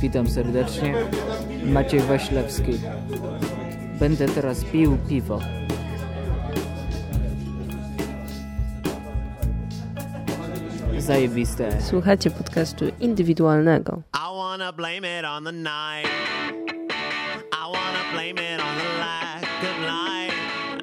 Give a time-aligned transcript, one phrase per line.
[0.00, 0.94] Witam serdecznie.
[1.64, 2.72] Maciej Waślewski.
[3.98, 5.40] Będę teraz pił piwo.
[10.98, 11.82] Zajebiste.
[11.82, 14.02] Słuchacie podcastu indywidualnego.
[14.14, 16.10] I wanna blame it on the night.
[17.52, 20.34] I wanna blame it on the lack of light.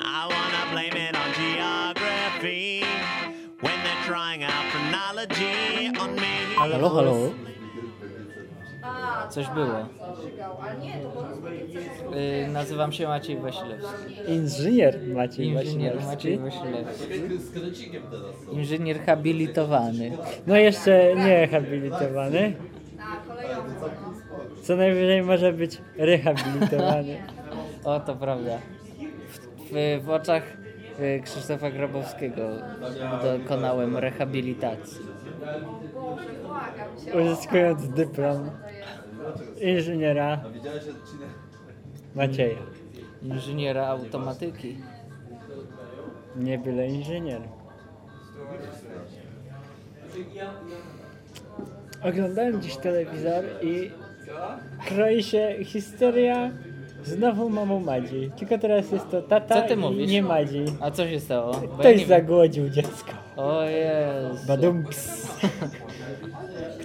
[0.02, 2.84] I wanna blame it on geography.
[3.62, 6.56] When they're trying out chronology on me.
[6.58, 7.47] Halo, halo.
[9.38, 9.78] Coś było.
[12.16, 14.14] Y, nazywam się Maciej Waślewski.
[14.28, 16.38] Inżynier Maciej Inżynier Maciej Waśniewski.
[16.38, 17.14] Waślewski.
[18.52, 20.12] Inżynier habilitowany.
[20.48, 22.54] No jeszcze nie habilitowany.
[24.62, 27.18] Co najwyżej może być rehabilitowany.
[27.84, 28.58] O, to prawda.
[29.28, 29.40] W,
[29.72, 30.44] w, w oczach
[31.00, 32.42] y, Krzysztofa Grabowskiego
[33.24, 35.06] dokonałem rehabilitacji.
[37.14, 38.50] Uzyskując dyplom
[39.62, 40.42] inżyniera
[42.16, 42.58] Macieja.
[43.24, 44.78] Inżyniera automatyki.
[46.36, 47.42] Nie byle inżynier.
[52.04, 53.92] Oglądałem dziś telewizor i
[54.88, 56.52] kroi się historia
[57.04, 58.32] znowu mamą Madzi.
[58.38, 60.12] Tylko teraz jest to tata Co ty i mówisz?
[60.12, 60.66] nie Madzi.
[60.82, 61.52] A co się stało?
[61.54, 62.08] Bo ja nie Ktoś wiem.
[62.08, 63.12] zagłodził dziecko.
[63.38, 64.48] O Jezu.
[64.48, 65.28] Badumps.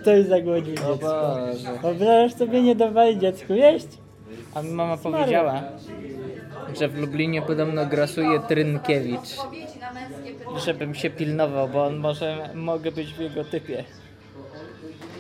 [0.03, 1.36] Ktoś zagłodził O dziecko.
[1.83, 3.86] Wyobrażasz sobie nie dawali dziecku jeść?
[4.55, 5.62] A mi mama powiedziała,
[6.78, 9.36] że w Lublinie podobno grasuje Trynkiewicz.
[10.64, 13.84] Żebym się pilnował, bo on może, mogę być w jego typie.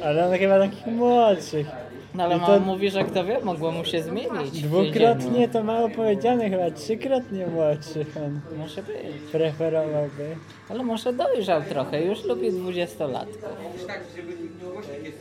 [0.04, 1.66] Ale on chyba takich młodszych.
[2.14, 4.62] No ale I to mówi, że kto wie, mogło mu się zmienić.
[4.62, 8.96] Dwukrotnie to mało powiedziane, chyba trzykrotnie młodszych on Może być.
[9.32, 10.36] preferowałby.
[10.68, 13.48] Ale może dojrzał trochę, już lubi 20-latków.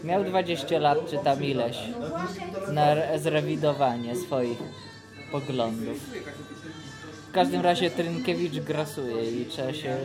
[0.04, 1.78] Miał 20 lat czy tam ileś
[2.74, 4.58] na re- zrewidowanie swoich
[5.32, 5.98] poglądów.
[7.30, 9.98] W każdym razie Trynkiewicz grasuje i trzeba się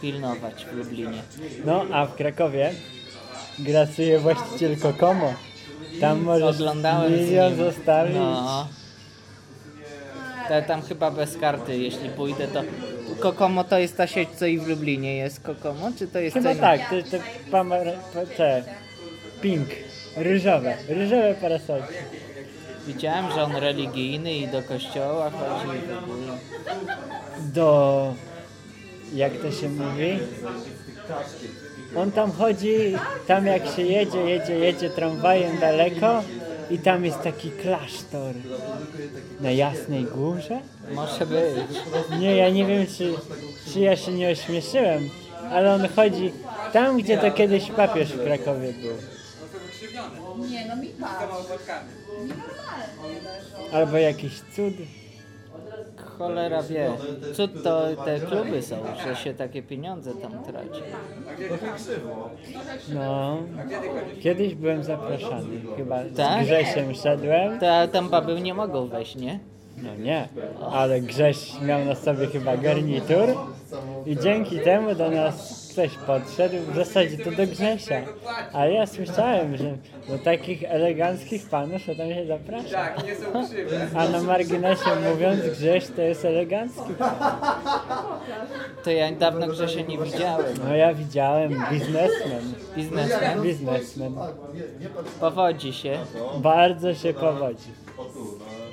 [0.00, 1.22] pilnować w Lublinie.
[1.64, 2.70] No, a w Krakowie
[3.58, 5.34] grasuje właściciel Kokomo.
[6.00, 7.64] Tam możesz Oglądałem z milion nim.
[7.64, 8.14] zostawić.
[8.16, 8.68] No.
[10.48, 12.62] To tam chyba bez karty, jeśli pójdę to...
[13.20, 16.54] Kokomo to jest ta sieć, co i w Lublinie jest Kokomo, czy to jest Chyba
[16.54, 18.62] co tak, to, to pamar, pa- te,
[19.42, 19.68] pink,
[20.16, 21.94] ryżowe, ryżowe parasolki.
[22.86, 26.38] Widziałem, że on religijny i do kościoła chodzi i w ogóle.
[27.54, 28.14] do.
[29.14, 30.18] Jak to się mówi?
[31.96, 32.94] On tam chodzi,
[33.26, 36.22] tam jak się jedzie, jedzie, jedzie tramwajem daleko
[36.70, 38.34] i tam jest taki klasztor
[39.40, 40.60] na Jasnej Górze.
[40.94, 41.54] Może być.
[42.20, 43.14] Nie, ja nie wiem, czy,
[43.72, 45.10] czy ja się nie ośmieszyłem,
[45.50, 46.32] ale on chodzi
[46.72, 48.96] tam, gdzie to kiedyś papież w Krakowie był.
[50.50, 51.22] Nie, no mi patrz.
[53.72, 54.74] Albo jakiś cud.
[56.18, 56.90] Cholera wie.
[57.34, 60.82] Co to te kluby są, że się takie pieniądze tam traci?
[62.94, 63.38] No,
[64.22, 65.60] kiedyś byłem zapraszany.
[65.76, 66.44] Chyba Tak?
[66.44, 67.58] z Grzesiem szedłem.
[67.60, 69.38] To tam baby nie mogą wejść, nie?
[69.82, 70.28] No nie,
[70.72, 73.28] ale Grześ miał na sobie chyba garnitur
[74.06, 78.02] i dzięki temu do nas ktoś podszedł, w zasadzie to do Grzesia.
[78.52, 79.76] A ja słyszałem, że
[80.08, 82.94] do takich eleganckich panów to tam się zaprasza.
[83.96, 87.14] A na marginesie mówiąc, Grześ to jest elegancki pan.
[88.84, 90.56] To ja dawno Grzesia nie widziałem.
[90.68, 92.52] No ja widziałem biznesmen.
[92.76, 93.42] Biznesmen.
[93.42, 94.14] Biznesmen.
[95.20, 95.98] Powodzi się.
[96.38, 97.70] Bardzo się powodzi.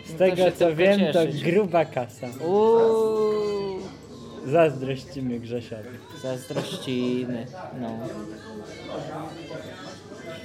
[0.06, 2.28] Z tego co wiem, to gruba kasa.
[2.48, 3.59] Uuu.
[4.52, 5.90] Zazdrościmy Grzesiowi.
[6.22, 7.46] Zazdrościmy.
[7.82, 7.98] No.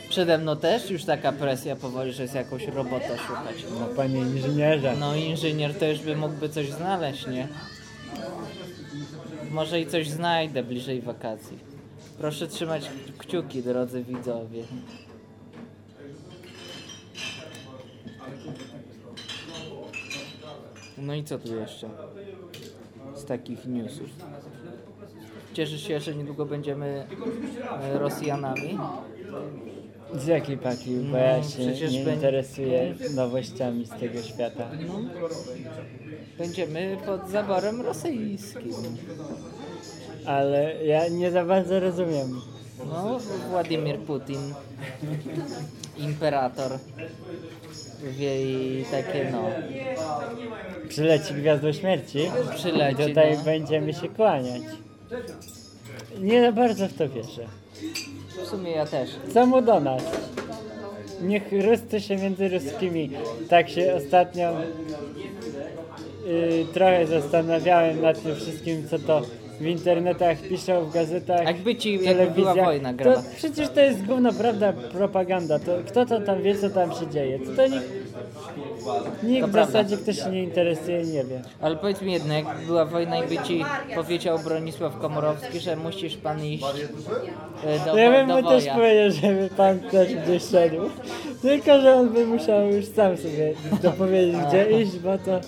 [0.08, 3.64] Przede mną też już taka presja powoli, że jest jakąś robotę szukać.
[3.80, 4.96] No panie inżynierze.
[5.00, 7.48] No inżynier to już by mógłby coś znaleźć, nie?
[9.50, 11.58] Może i coś znajdę bliżej wakacji.
[12.18, 14.64] Proszę trzymać kciuki, drodzy widzowie.
[20.98, 21.88] No i co tu jeszcze?
[23.14, 24.06] Z takich newsów.
[25.52, 27.06] Cieszysz się, że niedługo będziemy
[27.82, 28.78] e, Rosjanami?
[30.14, 30.96] Z jakiej paki?
[30.96, 34.68] Bo ja się przecież nie będzie- interesuję nowościami z tego świata.
[36.38, 38.72] Będziemy pod zaborem rosyjskim.
[40.26, 42.40] Ale ja nie za bardzo rozumiem.
[42.86, 43.18] No,
[43.50, 44.54] Władimir Putin,
[45.98, 46.78] imperator,
[48.02, 49.50] wie i takie no,
[50.88, 53.44] Przyleci Gwiazdo Śmierci i przyleci, tutaj no.
[53.44, 54.62] będziemy się kłaniać.
[56.20, 57.46] Nie za bardzo w to wierzę.
[58.44, 59.10] W sumie ja też.
[59.34, 60.02] Co mu do nas?
[61.24, 63.10] niech Ruscy się między Ruskimi.
[63.48, 64.52] Tak się ostatnio
[66.26, 69.22] y, trochę zastanawiałem nad tym wszystkim, co to
[69.60, 73.22] w internetach piszą, w gazetach, Jakby ci- jakby była wojna to grała.
[73.36, 75.58] Przecież to jest gówno, prawda, propaganda.
[75.58, 77.38] To, kto to tam wie, co tam się dzieje?
[77.38, 77.84] To, to nikt,
[79.22, 79.64] nikt To w prawda.
[79.72, 81.42] zasadzie, kto się nie interesuje, nie wie.
[81.60, 83.64] Ale powiedz mi jedno, jak była wojna i by ci
[83.94, 86.64] powiedział Bronisław Komorowski, że musisz pan iść
[87.64, 90.76] e, do, Ja bym mu też powiedział, żeby pan też gdzieś szedł.
[91.42, 95.40] Tylko, że on by musiał już sam sobie dopowiedzieć, gdzie iść, bo to...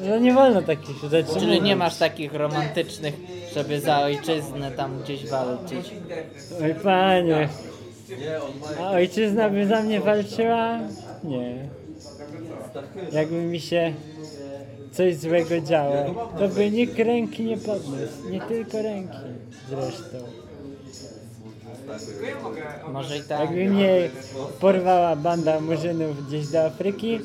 [0.00, 1.62] No nie wolno takich rzeczy Czyli mówić.
[1.62, 3.14] nie masz takich romantycznych,
[3.54, 5.90] żeby za ojczyznę tam gdzieś walczyć.
[6.62, 7.48] Oj panie.
[8.80, 10.78] A ojczyzna by za mnie walczyła?
[11.24, 11.68] Nie.
[13.12, 13.92] Jakby mi się
[14.92, 18.30] coś złego działo, to by nikt ręki nie podniósł.
[18.30, 19.16] Nie tylko ręki
[19.68, 20.18] zresztą.
[22.92, 23.40] Może i tak.
[23.40, 24.10] Jakby mnie
[24.60, 27.20] porwała banda murzynów gdzieś do Afryki,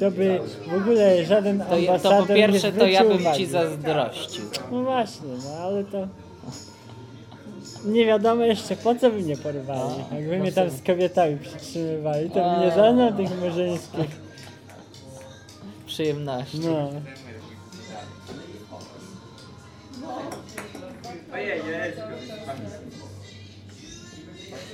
[0.00, 0.40] to by
[0.70, 3.38] w ogóle żaden To, ambasador to po pierwsze to ja bym uwagi.
[3.38, 4.44] ci zazdrościł.
[4.72, 6.08] No właśnie, no ale to...
[7.84, 9.94] Nie wiadomo jeszcze po co by mnie porwali.
[10.12, 14.26] Jakby mnie tam z kobietami przytrzymywali, to by nie żadna tych murzyńskich.
[15.86, 16.58] Przyjemności.
[16.60, 16.90] No.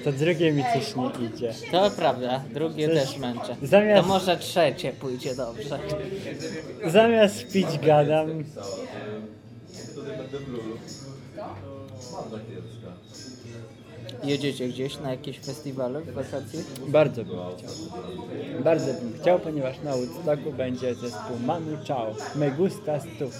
[0.04, 1.52] To drugie mi coś nie idzie.
[1.72, 3.56] To prawda, drugie Coś- też męczę.
[3.62, 5.78] zamiast- To może trzecie pójdzie dobrze.
[6.86, 8.44] Zamiast pić gadam.
[14.24, 16.60] Jedziecie gdzieś na jakieś festiwale w wakacje?
[16.88, 17.70] Bardzo bym chciał.
[18.64, 22.14] Bardzo bym chciał, ponieważ na Woodstocku będzie zespół Manu Chao.
[22.34, 23.30] Me gusta tu.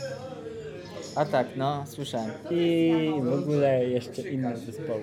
[1.15, 2.31] A tak, no, słyszałem.
[2.51, 2.93] I
[3.23, 5.03] w ogóle jeszcze inne zespoły.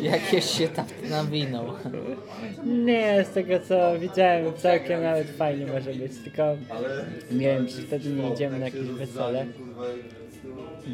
[0.00, 1.64] Jakieś się tam nawinął.
[2.66, 6.42] Nie, z tego co widziałem, całkiem nawet fajnie może być, tylko
[7.30, 9.46] nie wiem, czy wtedy nie idziemy na jakieś wesele,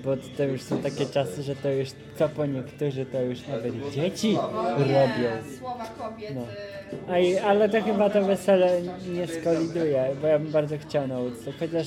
[0.05, 1.88] bo to już są takie czasy, że to już
[2.19, 4.37] co po niektórzy to już nawet dzieci
[4.78, 5.58] robią.
[5.58, 6.34] Słowa kobiet.
[6.34, 6.43] No.
[6.43, 8.82] y, A i, ale to chyba to wesele
[9.14, 11.87] nie skoliduje, bo ja bym bardzo chciał na Woodstock, chociaż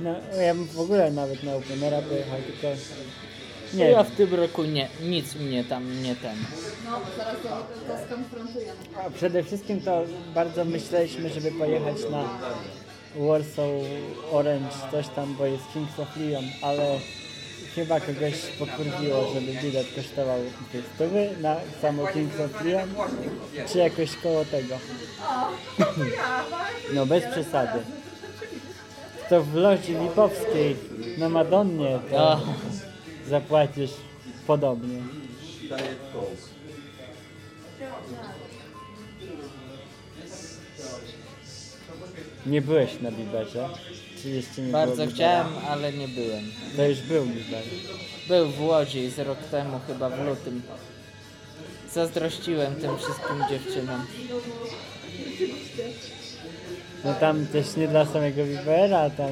[0.00, 2.68] no, ja bym w ogóle nawet na Openera pojechał, tylko
[3.74, 6.36] nie Ja w tym roku nie, nic mnie tam nie ten.
[6.84, 8.78] No, zaraz to, to skonfrontujemy.
[9.06, 10.02] A przede wszystkim to
[10.34, 12.24] bardzo myśleliśmy, żeby pojechać na
[13.16, 13.70] Warsaw
[14.32, 16.98] Orange, coś tam, bo jest Kings of Leon, ale
[17.74, 20.38] chyba kogoś pokurwiło, żeby bilet kosztował
[20.70, 22.88] dwie stówy na samo Kings of Leon,
[23.72, 24.78] czy jakoś koło tego.
[26.94, 27.95] No bez przesady.
[29.28, 30.76] To w Loży Lipowskiej
[31.18, 32.40] na Madonnie to
[33.28, 33.90] zapłacisz
[34.46, 35.02] podobnie.
[42.46, 43.68] Nie byłeś na Biberze?
[44.22, 46.44] Czy jeszcze nie bardzo było chciałem, ale nie byłem.
[46.76, 47.62] To już był Biber.
[48.28, 50.62] Był w Łodzi z rok temu, chyba w lutym.
[51.92, 54.06] Zazdrościłem tym wszystkim dziewczynom.
[57.06, 59.30] No tam też nie dla samego Bibera, tam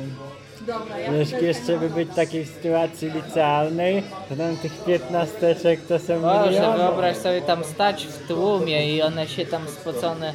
[0.67, 6.21] Dobra, ja wiesz, jeszcze by być takiej sytuacji licealnej, to tam tych piętnasteczek to są
[6.21, 6.77] Boże, miliony.
[6.79, 10.33] wyobraź sobie tam stać w tłumie i one się tam spocone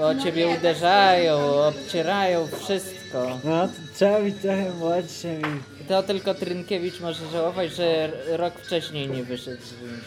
[0.00, 3.38] o ciebie uderzają, obcierają wszystko.
[3.44, 5.42] No to trzeba być trochę młodszym
[5.80, 10.00] i To tylko Trynkiewicz może żałować, że rok wcześniej nie wyszedł z więzienia.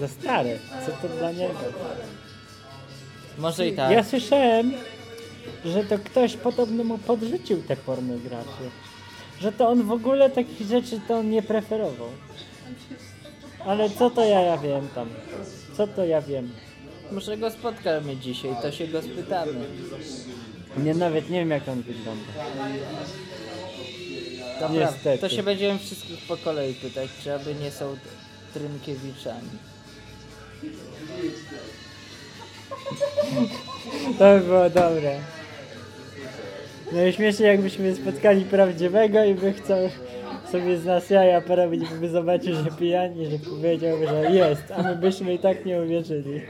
[0.00, 0.58] za stary.
[0.86, 1.54] Co to dla niego?
[3.38, 3.90] Może i tak.
[3.92, 4.72] Ja słyszałem,
[5.64, 8.70] że to ktoś podobno mu podrzucił tę pornografię.
[9.40, 12.08] Że to on w ogóle takich rzeczy to on nie preferował.
[13.66, 15.08] Ale co to ja, ja wiem tam?
[15.76, 16.52] Co to ja wiem?
[17.12, 19.52] Może go spotkamy dzisiaj, to się go spytamy.
[20.76, 22.32] Nie nawet nie wiem jak on wygląda.
[24.60, 25.18] Dobra, Niestety.
[25.18, 27.96] to się będziemy wszystkich po kolei pytać, czy aby nie są
[28.54, 29.48] Trynkiewiczami.
[34.18, 35.12] To by było dobre.
[36.92, 39.78] No i śmiesznie jakbyśmy spotkali prawdziwego i by chciał
[40.52, 44.96] sobie z nas jaja porobić, by zobaczył, że pijani, że powiedział, że jest, a my
[44.96, 46.40] byśmy i tak nie uwierzyli.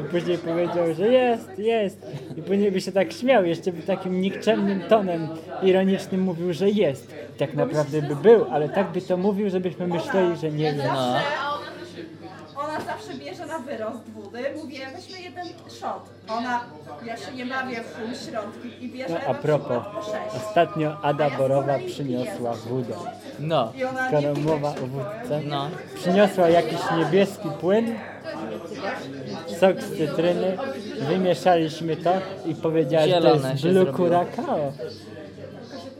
[0.00, 2.06] I później powiedział, że jest, jest.
[2.36, 5.28] I później by się tak śmiał, jeszcze by takim nikczemnym tonem
[5.62, 7.14] ironicznym mówił, że jest.
[7.36, 10.78] I tak naprawdę by był, ale tak by to mówił, żebyśmy myśleli, że nie jest.
[10.84, 11.55] No.
[12.76, 14.44] A ona, zawsze bierze na wyrost wody.
[14.56, 16.02] Mówię, weźmy jeden shot.
[16.28, 16.60] Ona,
[17.06, 20.02] ja się nie bawię w pół środki i bierze No, a na propos, przykład po
[20.02, 20.46] sześć.
[20.46, 22.94] ostatnio Ada Borowa przyniosła wódę.
[23.38, 25.68] No, I ona Skoro mowa o wódce, no.
[25.94, 27.94] przyniosła jakiś niebieski płyn
[29.60, 30.56] sok z cytryny,
[31.08, 32.12] wymieszaliśmy to
[32.46, 33.96] i powiedziała, że to Zielone jest się blue zrobiło.
[34.08, 34.72] curacao.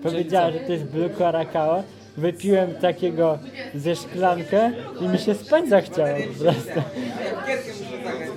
[0.02, 1.82] Powiedziała, że to jest blue curacao.
[2.16, 3.38] Wypiłem takiego
[3.74, 4.70] ze szklankę
[5.00, 6.82] i mi się spędza chciało po prostu.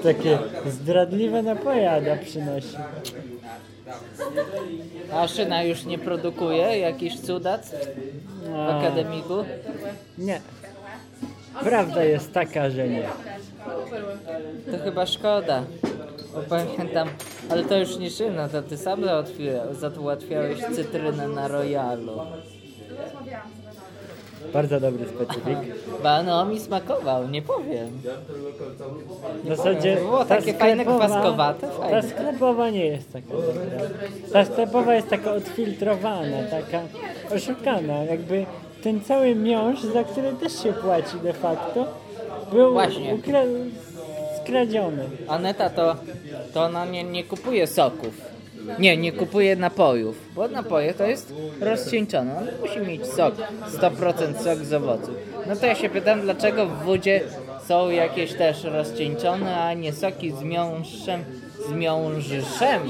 [0.04, 2.78] Takie zdradliwe napoje Ada przynosi.
[5.14, 7.72] A Szyna już nie produkuje jakichś cudac
[8.44, 9.46] w akademiku?
[10.18, 10.42] nie.
[11.64, 13.04] Prawda jest taka, że nie.
[14.72, 15.64] To chyba szkoda.
[16.34, 17.08] Bo pamiętam,
[17.50, 19.02] ale to już nie Szyna, to ty sam
[19.72, 22.22] załatwiałeś cytrynę na royalu.
[24.54, 25.58] Bardzo dobry specyfik.
[26.04, 27.90] Ba, no mi smakował, nie powiem.
[29.44, 32.02] W zasadzie Było ta takie fajne, kwaskowate, fajne.
[32.02, 33.88] Ta sklepowa nie jest taka dobra.
[34.34, 36.82] Ta sklepowa jest taka odfiltrowana, taka
[37.36, 38.04] oszukana.
[38.04, 38.46] Jakby
[38.84, 41.86] ten cały miąższ, za który też się płaci de facto,
[42.52, 43.16] był Właśnie.
[43.16, 43.46] ukra-
[44.44, 45.04] skradziony.
[45.28, 45.96] Aneta to,
[46.54, 48.22] to ona nie, nie kupuje soków.
[48.80, 52.38] Nie, nie kupuje napojów, bo napoje to jest rozcieńczone.
[52.38, 53.36] Ona musi mieć sok,
[53.72, 55.16] 100% sok z owoców.
[55.48, 57.22] No to ja się pytam, dlaczego w wodzie
[57.68, 61.24] są jakieś też rozcieńczone, a nie soki z miąższem,
[61.70, 62.82] z miążyszem.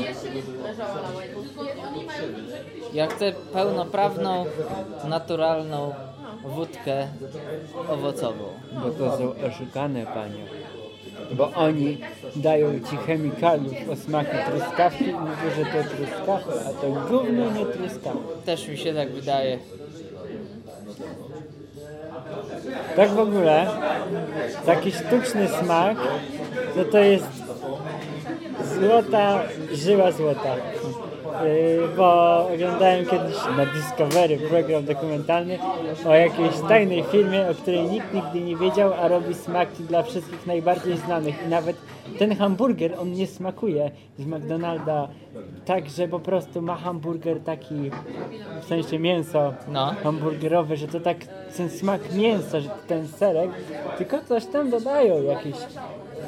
[2.93, 4.45] Ja chcę pełnoprawną,
[5.03, 5.93] naturalną
[6.43, 7.07] wódkę
[7.89, 8.45] owocową.
[8.83, 10.45] Bo to są oszukane panie.
[11.31, 11.97] Bo oni
[12.35, 17.65] dają ci chemikaliów o smaku truskawki i mówią, że to truskawka, a to gówno nie
[17.65, 18.19] truskawka.
[18.45, 19.59] Też mi się tak wydaje.
[22.95, 23.67] Tak w ogóle,
[24.65, 25.97] taki sztuczny smak,
[26.75, 27.27] to to jest
[28.79, 29.43] złota,
[29.73, 30.55] żyła złota.
[31.43, 35.59] Yy, bo oglądałem kiedyś na Discovery program dokumentalny
[36.05, 40.47] o jakiejś tajnej firmie, o której nikt nigdy nie wiedział, a robi smaki dla wszystkich
[40.47, 41.35] najbardziej znanych.
[41.45, 41.75] I nawet
[42.19, 45.07] ten hamburger, on nie smakuje z McDonalda
[45.65, 47.75] tak, że po prostu ma hamburger taki,
[48.61, 49.93] w sensie mięso No.
[50.03, 51.17] hamburgerowe, że to tak
[51.57, 53.49] ten smak mięsa, że ten serek,
[53.97, 55.55] tylko coś tam dodają, jakieś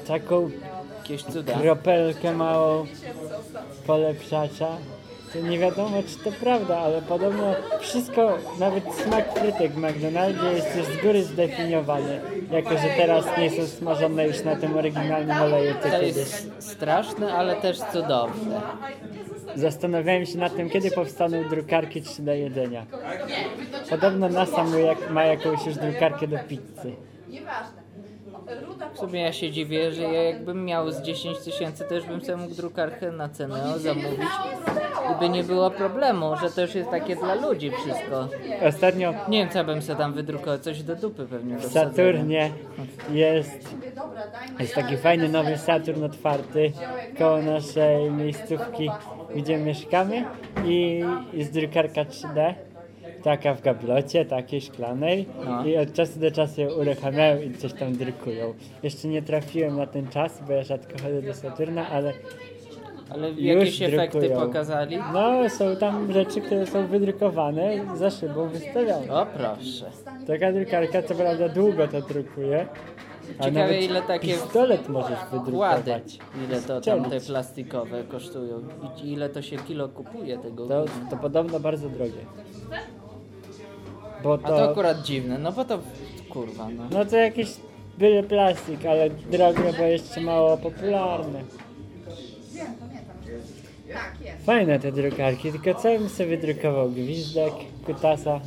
[0.08, 0.50] taką
[1.02, 1.54] Jakieś cuda.
[1.54, 2.86] kropelkę małą
[3.88, 4.68] polepszacza.
[5.36, 7.44] Nie wiadomo, czy to prawda, ale podobno
[7.80, 12.22] wszystko, nawet smak frytek w McDonaldzie jest już z góry zdefiniowany.
[12.52, 16.16] Jako, że teraz nie są smażone już na tym oryginalnym oleju, co To kiedyś.
[16.18, 18.62] jest straszne, ale też cudowne.
[19.56, 22.86] Zastanawiałem się nad tym, kiedy powstaną drukarki 3D jedzenia.
[23.90, 26.96] Podobno NASA jak, ma jakąś już drukarkę do pizzy.
[27.30, 27.81] Nieważne.
[28.94, 32.22] W sumie ja się dziwię, że ja jakbym miał z 10 tysięcy, to już bym
[32.22, 34.30] sobie mógł drukarkę na cenę zamówić
[35.12, 38.28] i by nie było problemu, że to już jest takie dla ludzi wszystko.
[38.68, 41.72] Ostatnio Nie wiem, co bym sobie tam wydrukował, coś do dupy pewnie w.
[41.72, 42.52] Saturnie
[43.12, 43.76] jest,
[44.60, 46.72] jest taki fajny nowy Saturn otwarty
[47.18, 48.90] koło naszej miejscówki,
[49.36, 50.26] gdzie mieszkamy
[50.66, 51.04] i
[51.34, 52.54] jest drukarka 3D.
[53.24, 55.66] Taka w gablocie, takiej szklanej No.
[55.66, 58.54] i od czasu do czasu ją uruchamiają i coś tam drukują.
[58.84, 62.14] Jeszcze nie trafiłem na ten czas, bo ja rzadko chodzę do Saturna, ale
[63.10, 64.98] Ale jakieś efekty pokazali?
[65.14, 69.14] no są tam rzeczy, które są wydrukowane, za szybą wystawione.
[69.14, 69.86] O proszę.
[70.28, 72.68] Taka drukarka co prawda długo to drukuje,
[73.44, 76.18] Ciekawe, ile takie pistolet możesz wydrukować.
[76.48, 78.62] ile to tam te plastikowe kosztują
[79.04, 80.68] i ile to się kilo kupuje tego.
[80.68, 82.26] To, to podobno bardzo drogie.
[84.24, 85.80] Bo A to to, akurat dziwne, no bo to
[86.30, 86.84] kurwa no.
[86.92, 87.50] no to jakiś
[87.98, 91.44] byle plastik, ale drogie, bo jeszcze mało popularne.
[93.94, 94.46] Tak, jest.
[94.46, 96.90] Fajne te drukarki, tylko co bym sobie wydrukował?
[96.90, 97.54] Gwizdek,
[97.86, 98.40] kutasa,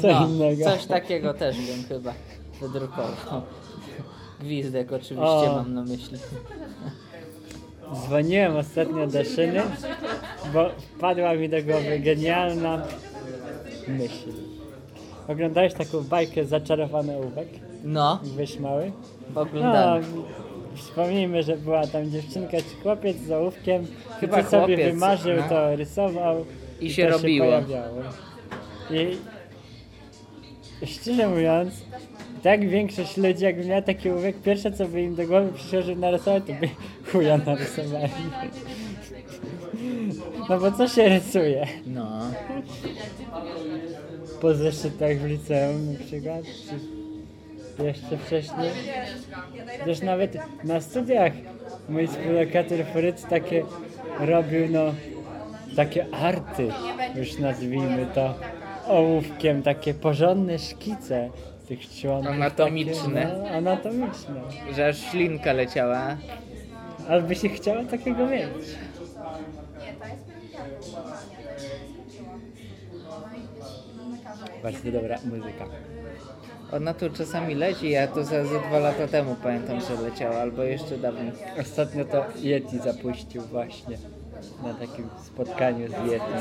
[0.00, 0.64] co no, innego.
[0.64, 2.14] Coś takiego też bym chyba
[2.60, 3.42] wydrukował.
[4.40, 5.52] Gwizdek oczywiście O.
[5.56, 6.18] mam na myśli.
[7.94, 9.62] Dzwoniłem ostatnio do szyny,
[10.54, 12.86] bo wpadła mi do głowy genialna
[13.98, 14.30] myśl.
[15.28, 17.48] Oglądałeś taką bajkę Zaczarowany ołówek?
[17.84, 18.92] No, Byłeś mały?
[19.34, 20.04] No, oglądałem.
[20.76, 23.86] wspomnijmy, że była tam dziewczynka czy chłopiec z ołówkiem,
[24.20, 25.48] Chyba co sobie chłopiec, wymarzył, no.
[25.48, 26.44] to rysował
[26.80, 27.46] I się to robiło.
[27.46, 28.02] Się pojawiało.
[28.90, 29.16] I
[30.86, 31.74] szczerze mówiąc,
[32.42, 36.00] tak większość ludzi, jakby miała taki ołówek, pierwsze co by im do głowy przyszło, żeby
[36.00, 36.68] narysować, to by
[37.12, 38.10] chuja narysowali.
[40.50, 41.66] No bo co się rysuje?
[41.86, 42.08] No.
[44.40, 46.42] Po zeszytach w liceum na przykład,
[47.76, 48.70] czy jeszcze wcześniej.
[49.84, 51.32] Też nawet na studiach
[51.88, 53.64] mój współlokator Fryc takie
[54.20, 54.94] robił, no,
[55.76, 56.68] takie arty,
[57.14, 58.34] już nazwijmy to,
[58.88, 61.30] ołówkiem, takie porządne szkice,
[61.68, 62.32] tych członków.
[62.32, 63.22] Anatomiczne.
[63.22, 64.40] Takie, no, anatomiczne.
[64.76, 66.16] Że aż ślinka leciała.
[67.08, 68.42] Ale by się chciała takiego mieć.
[69.80, 72.34] Nie, to jest pielęgniarka normalnie, to jest skończyła.
[73.16, 73.54] Ona jest
[74.12, 74.49] lekarza.
[74.62, 75.64] Bardzo dobra muzyka.
[76.72, 80.62] Ona tu czasami leci, ja to za, za dwa lata temu pamiętam, że leciała, albo
[80.62, 81.32] jeszcze dawniej.
[81.60, 83.98] Ostatnio to Yeti zapuścił właśnie
[84.62, 86.32] na takim spotkaniu z Yeti.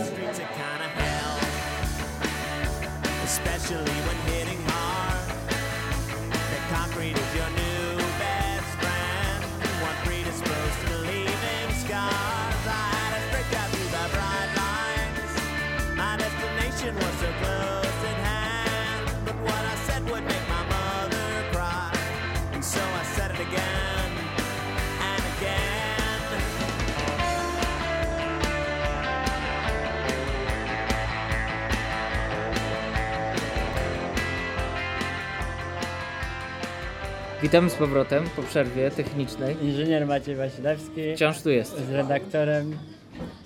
[37.50, 39.56] Witam z powrotem po przerwie technicznej.
[39.64, 41.86] Inżynier Maciej Wasilewski Wciąż tu jest.
[41.88, 42.78] z redaktorem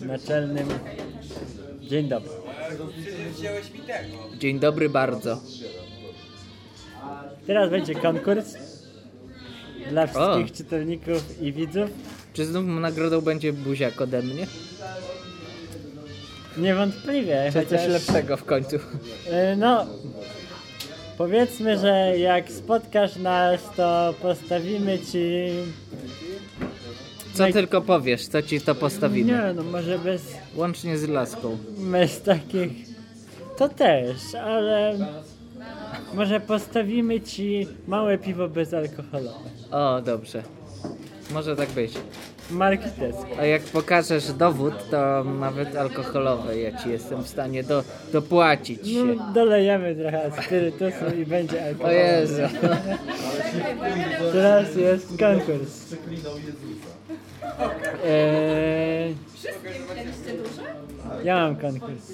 [0.01, 0.67] naczelnym.
[1.81, 2.29] Dzień dobry.
[4.39, 5.41] Dzień dobry bardzo.
[7.47, 8.53] Teraz będzie konkurs
[9.89, 11.89] dla wszystkich czytelników i widzów.
[12.33, 14.47] Czy znów nagrodą będzie buziak ode mnie?
[16.57, 17.43] Niewątpliwie.
[17.47, 18.75] Czy coś chociaż, lepszego w końcu?
[19.29, 19.85] e, No,
[21.17, 25.49] powiedzmy, że jak spotkasz nas, to postawimy ci.
[27.33, 29.31] Co tylko powiesz, to ci to postawimy.
[29.31, 30.21] Nie, no może bez,
[30.55, 31.57] Łącznie z laską.
[31.77, 32.71] bez takich.
[33.57, 34.97] To też, ale.
[36.13, 39.49] Może postawimy ci małe piwo bezalkoholowe.
[39.71, 40.43] O, dobrze.
[41.31, 41.93] Może tak być.
[42.53, 43.25] Marki Tesco.
[43.39, 47.83] A jak pokażesz dowód, to nawet alkoholowe ja ci jestem w stanie do,
[48.13, 49.03] dopłacić się.
[49.05, 51.91] No, dolejemy trochę spirytusu i będzie O alkohol.
[51.93, 52.41] Jezu.
[54.33, 55.93] Teraz jest konkurs.
[58.05, 59.15] Eee,
[59.95, 60.61] Mieliście duże?
[61.23, 62.11] ja mam konkurs.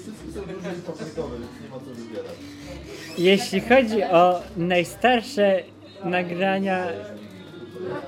[3.18, 5.62] Jeśli chodzi o najstarsze
[6.04, 6.86] nagrania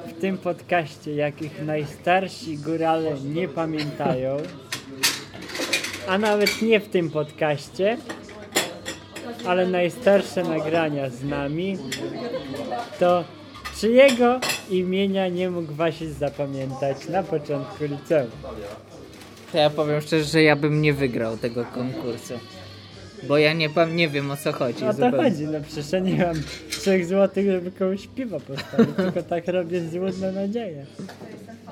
[0.07, 4.37] w tym podcaście, jakich najstarsi górale nie pamiętają,
[6.09, 7.97] a nawet nie w tym podcaście,
[9.47, 11.77] ale najstarsze nagrania z nami,
[12.99, 13.25] to
[13.81, 18.31] czyjego imienia nie mógł Wasis zapamiętać na początku liceum?
[19.53, 22.35] To ja powiem szczerze, że ja bym nie wygrał tego konkursu.
[23.29, 24.85] Bo ja nie, nie wiem o co chodzi.
[24.85, 25.31] O to zupełnie.
[25.31, 29.81] chodzi, no przecież ja nie mam 3 złotych, żeby komuś piwa postawić, tylko tak robię
[29.81, 30.87] z złudną nadzieję.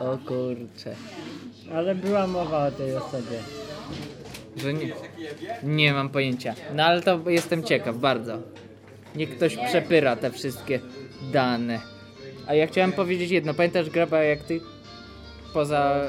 [0.00, 0.94] O kurcze.
[1.74, 3.38] Ale była mowa o tej osobie.
[4.56, 4.92] Że nie,
[5.62, 6.54] nie mam pojęcia.
[6.74, 8.38] No ale to jestem ciekaw bardzo.
[9.16, 10.80] Niech ktoś przepyra te wszystkie
[11.32, 11.80] dane.
[12.46, 13.54] A ja chciałem powiedzieć jedno.
[13.54, 14.60] Pamiętasz Graba jak ty
[15.54, 16.04] poza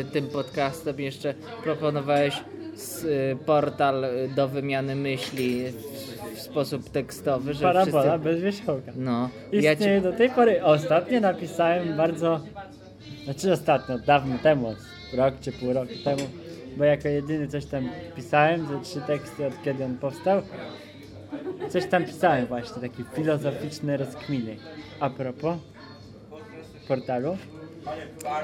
[0.00, 2.34] y, tym podcastem jeszcze proponowałeś
[3.46, 5.64] portal y, do wymiany myśli
[6.34, 8.18] w, sposób tekstowy, że Parabola wszyscy...
[8.18, 8.92] bez wierzchołka.
[8.96, 10.04] No, ja Istnieje ci...
[10.04, 10.64] do tej pory.
[10.64, 12.40] Ostatnio napisałem bardzo.
[13.24, 14.74] Znaczy ostatnio, dawno temu,
[15.14, 16.22] rok czy pół roku temu,
[16.76, 20.42] bo jako jedyny coś tam pisałem, ze trzy teksty od kiedy on powstał.
[21.68, 24.56] Coś tam pisałem właśnie, takie filozoficzne rozkminy.
[25.00, 25.56] A propos
[26.88, 27.36] portalu.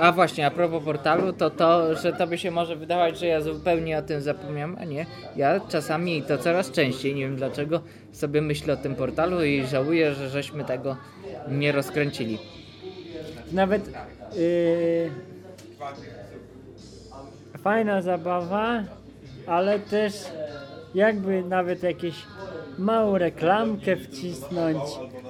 [0.00, 3.98] A właśnie, a propos portalu, to to, że tobie się może wydawać, że ja zupełnie
[3.98, 5.06] o tym zapomniałem, a nie.
[5.36, 7.80] Ja czasami i to coraz częściej, nie wiem dlaczego,
[8.12, 10.96] sobie myślę o tym portalu i żałuję, że żeśmy tego
[11.48, 12.38] nie rozkręcili.
[13.52, 13.86] Nawet
[14.36, 15.10] yy,
[17.62, 18.82] fajna zabawa,
[19.46, 20.12] ale też
[20.94, 22.14] jakby nawet jakieś
[22.78, 24.78] małą reklamkę wcisnąć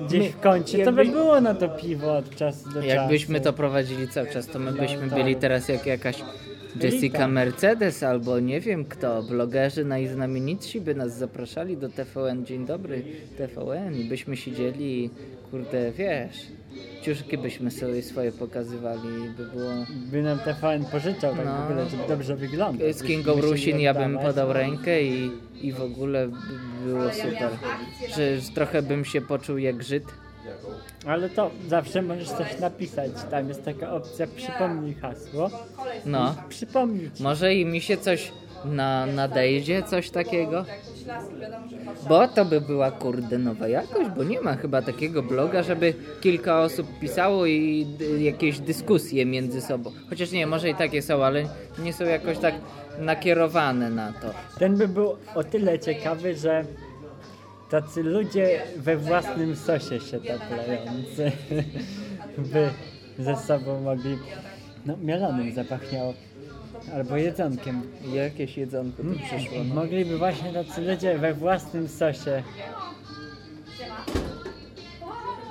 [0.06, 2.86] gdzieś w kącie, to by było na to piwo od czasu do czasu.
[2.86, 6.22] Jakbyśmy to prowadzili cały czas, to my byśmy byli teraz jak jakaś
[6.82, 12.46] Jessica Mercedes albo nie wiem kto, blogerzy najznamienitsi by nas zapraszali do TVN.
[12.46, 13.02] Dzień dobry
[13.38, 15.10] TVN i byśmy siedzieli i
[15.50, 16.36] kurde, wiesz,
[17.02, 19.70] ciuszki byśmy sobie swoje pokazywali by było...
[19.90, 21.56] By nam TVN pożyczał tak No.
[21.58, 22.96] w ogóle, żeby dobrze wyglądać.
[22.96, 25.30] Z Kingą Rusin ja bym podał rękę i,
[25.62, 27.50] i w ogóle by było super.
[28.16, 30.04] Że że trochę bym się poczuł jak Żyd.
[31.06, 33.10] Ale to zawsze możesz coś napisać.
[33.30, 35.50] Tam jest taka opcja przypomnij hasło.
[36.06, 37.22] No, Przypomnij ci.
[37.22, 38.32] może i mi się coś
[38.64, 40.64] na, nadejdzie, coś takiego.
[42.08, 46.60] Bo to by była kurde nowa jakość, bo nie ma chyba takiego bloga, żeby kilka
[46.62, 49.90] osób pisało i d- jakieś dyskusje między sobą.
[50.10, 51.44] Chociaż nie, może i takie są, ale
[51.78, 52.54] nie są jakoś tak
[52.98, 54.30] nakierowane na to.
[54.58, 56.64] Ten by był o tyle ciekawy, że
[57.70, 61.32] tacy ludzie we własnym sosie się taplający,
[62.52, 62.68] by
[63.18, 64.18] ze sobą mogli,
[64.86, 66.14] no mielonym zapachniało,
[66.94, 67.82] albo jedzonkiem.
[68.14, 69.58] Jakieś jedzonko tu przyszło.
[69.68, 69.74] No.
[69.74, 72.42] Mogliby właśnie tacy ludzie we własnym sosie.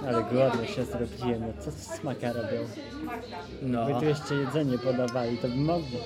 [0.07, 2.67] Ale głodny się zrobiłem, no co smaka robią?
[3.61, 3.85] no.
[3.85, 5.97] By tu jeszcze jedzenie podawali, to by mogli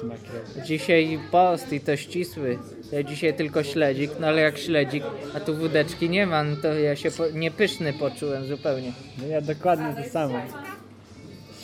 [0.00, 0.66] smak robić.
[0.66, 2.58] Dzisiaj post i to ścisły.
[2.92, 6.74] Ja dzisiaj tylko śledzik, no ale jak śledzik, a tu wódeczki nie ma, no to
[6.74, 8.92] ja się po, niepyszny poczułem zupełnie.
[9.18, 10.42] No ja dokładnie to samo.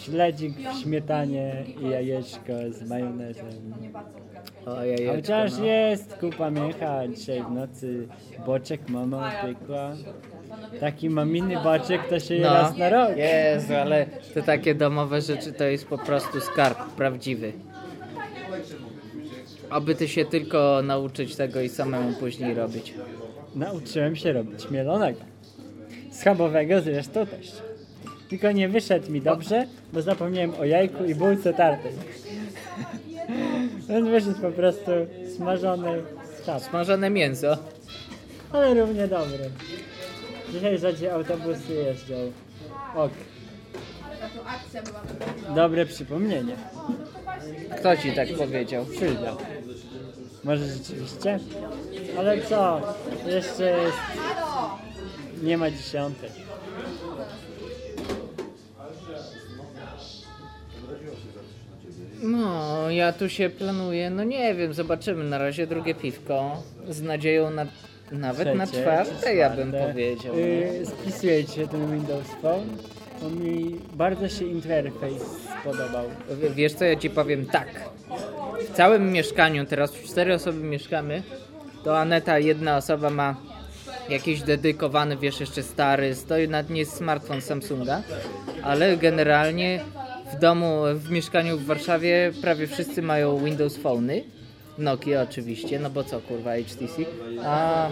[0.05, 3.75] Śledzik w śmietanie i jajeczko z majonezem.
[4.67, 5.65] O, jajeczko, Chociaż no.
[5.65, 8.09] jest kupa mięcha dzisiaj w nocy.
[8.47, 9.93] Boczek mama upiekła.
[10.81, 13.17] Taki maminy boczek to się je No, raz na rok.
[13.17, 17.53] Jezu, ale te takie domowe rzeczy to jest po prostu skarb prawdziwy.
[19.71, 22.95] Aby ty się tylko nauczyć tego i samemu później robić.
[23.55, 25.21] Nauczyłem się robić mielonego.
[26.11, 27.53] Schabowego zresztą też.
[28.33, 31.93] Tylko nie wyszedł mi dobrze, bo zapomniałem o jajku i bułce tartej.
[33.89, 34.91] Więc wyszedł po prostu
[35.37, 36.03] smażony
[36.43, 36.63] schab.
[36.63, 37.57] Smażone mięso.
[38.53, 39.51] Ale równie dobry.
[40.53, 42.15] Dzisiaj rzadziej autobusy jeżdżą.
[42.95, 43.13] Ok.
[45.55, 46.57] Dobre przypomnienie.
[47.79, 48.87] Kto ci tak powiedział?
[48.99, 49.37] Sylwia.
[50.45, 51.39] Może rzeczywiście?
[52.19, 52.81] Ale co?
[53.27, 53.99] Jeszcze jest...
[55.43, 56.42] Nie ma dziesiątej.
[62.23, 66.63] No, ja tu się planuję, no nie wiem, zobaczymy na razie drugie piwko.
[66.89, 67.67] Z nadzieją na
[68.13, 69.89] nawet na Trzecie, czwarte, czy ja bym czwarte.
[69.93, 70.39] powiedział.
[70.39, 72.67] Yy, spisuje ci się ten Windows Phone,
[73.23, 75.23] bo mi bardzo się interfejs
[75.61, 76.05] spodobał.
[76.29, 77.69] W- Wiesz co, ja ci powiem tak.
[78.69, 81.23] W całym mieszkaniu, teraz cztery osoby mieszkamy,
[81.85, 83.37] to Aneta, jedna osoba ma
[84.09, 88.03] jakiś dedykowany, wiesz, jeszcze stary, stoi nad nie jest smartfon Samsunga,
[88.63, 89.81] ale generalnie
[90.33, 94.25] w domu, w mieszkaniu w Warszawie prawie wszyscy mają Windows Phony.
[94.79, 97.03] Nokia oczywiście, no bo co kurwa HTC.
[97.45, 97.89] A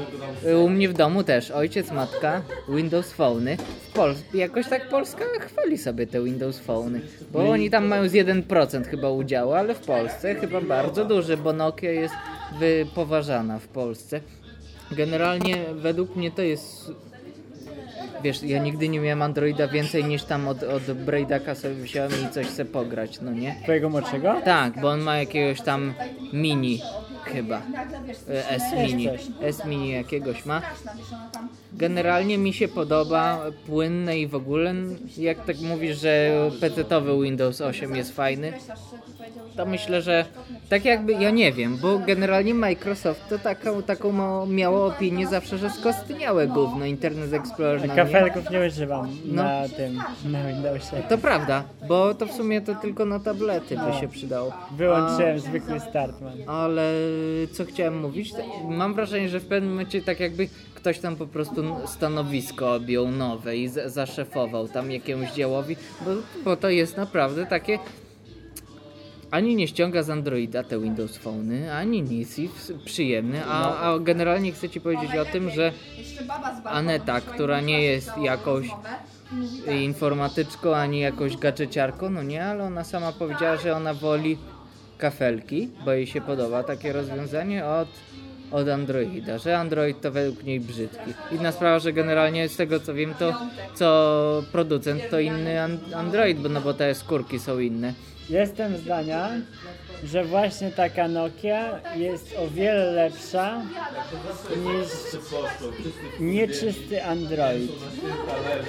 [0.64, 3.57] u mnie w domu też ojciec, matka, Windows Phony.
[3.57, 7.00] W Pol- jakoś tak Polska chwali sobie te Windows Phony,
[7.33, 11.53] bo oni tam mają z 1% chyba udziału, ale w Polsce chyba bardzo duży, bo
[11.53, 12.14] Nokia jest
[12.59, 14.20] wypoważana w Polsce.
[14.92, 16.92] Generalnie według mnie to jest
[18.22, 22.33] Wiesz, ja nigdy nie miałem Androida więcej niż tam od, od Braidaka sobie wziąłem i
[22.33, 23.56] coś se pograć, no nie?
[23.62, 24.35] Twojego młodszego?
[24.44, 25.94] Tak, bo on ma jakiegoś tam
[26.33, 26.83] mini
[27.24, 27.62] chyba.
[28.28, 29.09] E, S mini.
[29.40, 30.62] S mini jakiegoś ma.
[31.72, 34.74] Generalnie mi się podoba, płynne i w ogóle,
[35.18, 36.30] jak tak mówisz, że
[36.61, 38.52] PC-towy Windows 8 jest fajny,
[39.56, 40.24] to myślę, że
[40.68, 45.59] tak jakby, ja nie wiem, bo generalnie Microsoft to taką, taką ma, miało opinię zawsze,
[45.59, 47.96] że skostniałe gówno Internet Explorer, no nie?
[48.02, 49.42] Kafelków nie używam No.
[49.42, 51.02] na tym, na Windowsie.
[51.09, 54.52] To prawda, bo to w sumie to tylko na tablety by się przydało.
[54.76, 56.33] Wyłączyłem zwykły Startman.
[56.46, 56.92] Ale
[57.52, 58.32] co chciałem mówić?
[58.68, 63.56] Mam wrażenie, że w pewnym momencie tak jakby ktoś tam po prostu stanowisko objął nowe
[63.56, 66.10] i zaszefował tam jakiemuś działowi, bo,
[66.44, 67.78] bo to jest naprawdę takie
[69.30, 72.50] ani nie ściąga z Androida te Windows Phony, ani nic i
[72.84, 75.72] przyjemny, a, a generalnie chcę Ci powiedzieć o tym, że
[76.64, 78.66] Aneta, która nie jest jakąś
[79.80, 84.38] informatyczką, ani jakąś gadżeciarką, no nie, ale ona sama powiedziała, że ona woli
[85.00, 87.88] kafelki, bo jej się podoba takie rozwiązanie od,
[88.50, 91.10] od Androida, że Android to według niej brzydki.
[91.32, 93.40] Inna sprawa, że generalnie z tego co wiem, to
[93.74, 97.92] co producent to inny an- Android, bo no bo te skórki są inne.
[98.30, 99.28] Jestem zdania,
[100.04, 103.62] że właśnie taka Nokia jest o wiele lepsza
[104.56, 104.88] niż
[106.20, 107.70] nieczysty Android.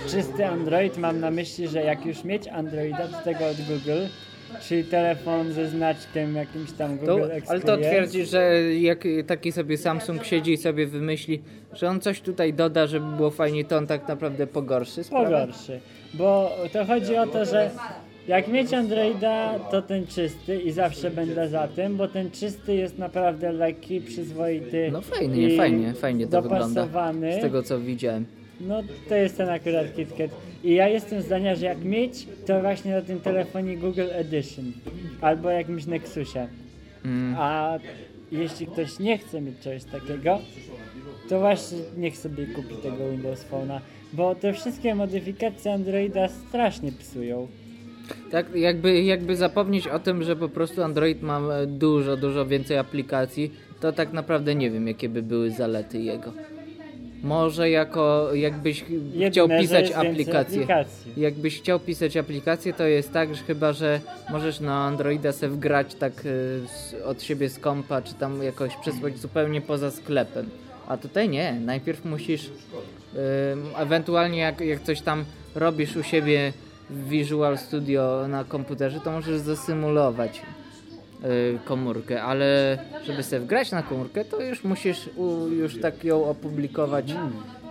[0.10, 4.06] Czysty Android mam na myśli, że jak już mieć Androida, to tego od Google,
[4.62, 7.68] czyli telefon ze znaczkiem jakimś tam To, Google ale Experience.
[7.68, 11.42] to twierdzi, że jak taki sobie Samsung siedzi i sobie wymyśli,
[11.74, 15.26] że on coś tutaj doda, żeby było fajnie, to on tak naprawdę pogorszy sprawę.
[15.26, 15.80] pogorszy.
[16.14, 17.72] Bo to chodzi o to, że
[18.28, 22.98] jak mieć Androida, to ten czysty i zawsze będę za tym, bo ten czysty jest
[22.98, 24.90] naprawdę lekki, przyzwoity.
[24.92, 26.68] No fajnie, fajnie, fajnie to wygląda.
[26.82, 27.34] dopasowany.
[27.38, 28.26] Z tego co widziałem.
[28.62, 30.32] No to jest ten akurat KitKat.
[30.64, 34.72] I ja jestem zdania, że jak mieć, to właśnie na tym telefonie Google Edition
[35.22, 36.48] albo jakimś Nexusie.
[37.06, 37.36] Mm.
[37.38, 37.80] A
[38.32, 40.40] jeśli ktoś nie chce mieć czegoś takiego,
[41.30, 43.80] to właśnie niech sobie kupi tego Windows Phone'a,
[44.14, 47.48] bo te wszystkie modyfikacje Androida strasznie psują.
[48.32, 53.52] Tak, jakby, jakby zapomnieć o tym, że po prostu Android ma dużo, dużo więcej aplikacji,
[53.80, 56.34] to tak naprawdę nie wiem, jakie by były zalety jego.
[57.24, 60.68] Może jako jakbyś Jedyne, chciał pisać aplikację.
[61.18, 65.96] Jakbyś chciał pisać aplikację, to jest tak, że chyba, że możesz na Androida sobie wgrać
[65.96, 70.50] tak y, od siebie z kompa, czy tam jakoś przesłać zupełnie poza sklepem.
[70.88, 72.50] A tutaj nie, najpierw musisz, y,
[73.78, 76.54] ewentualnie jak, jak coś tam robisz u siebie
[76.90, 80.42] w Visual Studio na komputerze, to możesz zasymulować
[81.66, 87.14] komórkę, ale żeby sobie wgrać na komórkę, to już musisz u, już tak ją opublikować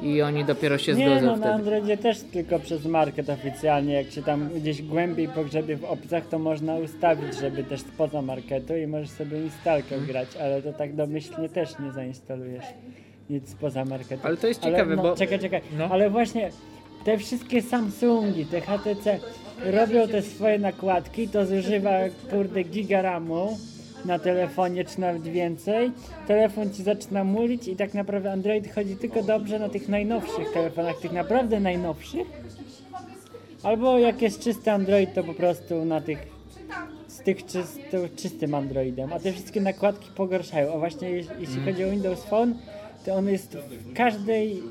[0.03, 1.53] i oni dopiero się Nie, zgodzą no na wtedy.
[1.55, 6.39] Androidzie też tylko przez market oficjalnie, jak się tam gdzieś głębiej pogrzebie w opcjach, to
[6.39, 10.07] można ustawić, żeby też spoza marketu i możesz sobie instalkę Mhm.
[10.07, 12.65] grać, ale to tak domyślnie też nie zainstalujesz
[13.31, 14.21] nic spoza marketu.
[14.27, 15.85] Ale to jest Ale ciekawe, no, bo- Czekaj, czekaj, no.
[15.91, 16.51] ale właśnie
[17.05, 19.19] te wszystkie Samsungi, te HTC
[19.65, 21.91] robią te swoje nakładki, to zużywa
[22.31, 23.59] kurde giga ramu
[24.05, 25.93] na telefonie, czy nawet więcej.
[26.27, 31.01] Telefon ci zaczyna mulić i tak naprawdę Android chodzi tylko dobrze na tych najnowszych telefonach,
[31.01, 32.27] tych naprawdę najnowszych.
[33.63, 36.41] Albo jak jest czysty Android, to po prostu na tych
[37.09, 40.75] z tych czysto, czystym Androidem, a te wszystkie nakładki pogarszają.
[40.75, 42.55] A właśnie jeśli, jeśli chodzi o Windows Phone,
[43.05, 44.63] to on jest w każdej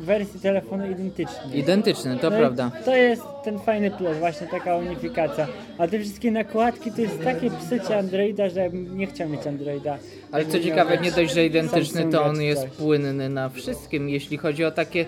[0.00, 1.54] wersji telefonu identyczny.
[1.54, 2.70] Identyczny, to No prawda.
[2.84, 5.46] To jest ten fajny plus, właśnie taka unifikacja.
[5.78, 9.98] A te wszystkie nakładki to jest takie psucie Androida, że ja nie chciał mieć Androida.
[10.32, 14.64] Ale co ciekawe, nie dość, że identyczny, to on jest płynny na wszystkim, jeśli chodzi
[14.64, 15.06] o takie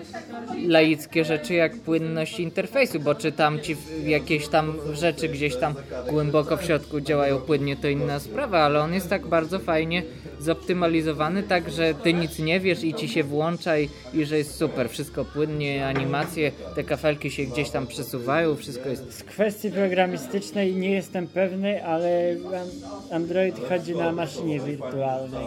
[0.67, 3.75] laickie rzeczy jak płynność interfejsu, bo czy tam ci
[4.05, 5.73] jakieś tam rzeczy gdzieś tam
[6.09, 10.03] głęboko w środku działają płynnie, to inna sprawa, ale on jest tak bardzo fajnie
[10.39, 14.55] zoptymalizowany, tak że ty nic nie wiesz i ci się włącza i, i że jest
[14.55, 19.13] super, wszystko płynnie, animacje, te kafelki się gdzieś tam przesuwają, wszystko jest...
[19.13, 25.45] Z kwestii programistycznej nie jestem pewny, ale an- Android chodzi na maszynie wirtualnej.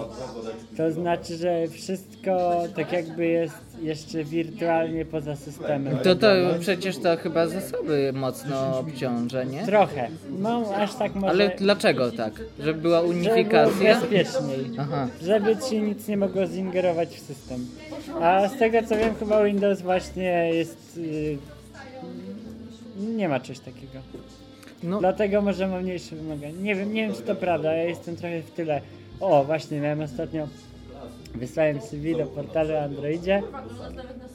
[0.77, 5.99] To znaczy, że wszystko tak jakby jest jeszcze wirtualnie poza systemem.
[5.99, 6.29] To to
[6.61, 9.67] przecież to chyba zasoby mocno obciąża, nie?
[9.67, 10.09] Trochę.
[10.39, 11.29] No, aż tak może...
[11.29, 12.33] Ale dlaczego tak?
[12.59, 14.01] Żeby była żeby było unifikacja?
[14.01, 14.71] bezpieczniej.
[14.79, 15.09] Aha.
[15.23, 17.67] Żeby ci nic nie mogło zingerować w system.
[18.21, 20.97] A z tego co wiem, chyba Windows właśnie jest.
[20.97, 21.39] Yy,
[23.17, 23.99] nie ma czegoś takiego.
[24.83, 26.61] No, Dlatego może ma mniejsze wymagania.
[26.63, 28.81] Nie wiem, nie wiem czy to prawda, ja jestem trochę w tyle.
[29.21, 30.49] O, właśnie, miałem ostatnio.
[31.37, 33.43] Wysłałem CV do portalu Androidzie.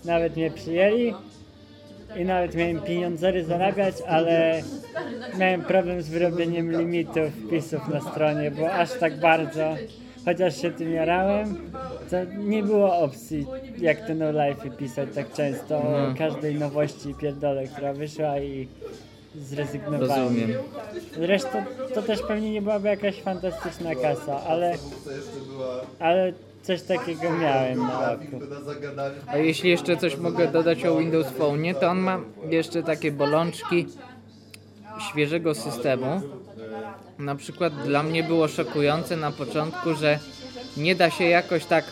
[0.05, 1.13] Nawet mnie przyjęli.
[2.17, 4.61] I nawet miałem pieniądzery zarabiać, ale
[5.39, 9.75] miałem problem z wyrobieniem limitu wpisów na stronie, bo aż tak bardzo,
[10.25, 11.71] chociaż się tym jarałem,
[12.09, 13.45] to nie było opcji
[13.77, 18.67] jak te no life pisać tak często o każdej nowości i pierdole, która wyszła i
[19.35, 20.23] zrezygnowałem.
[20.23, 20.51] rozumiem.
[21.17, 24.73] Zresztą to też pewnie nie byłaby jakaś fantastyczna kasa, ale,
[25.99, 28.39] ale coś takiego miałem na oku.
[29.27, 32.19] A jeśli jeszcze coś mogę dodać o Windows Phone, to on ma
[32.49, 33.87] jeszcze takie bolączki
[35.09, 36.21] świeżego systemu.
[37.19, 40.19] Na przykład dla mnie było szokujące na początku, że
[40.77, 41.85] nie da się jakoś tak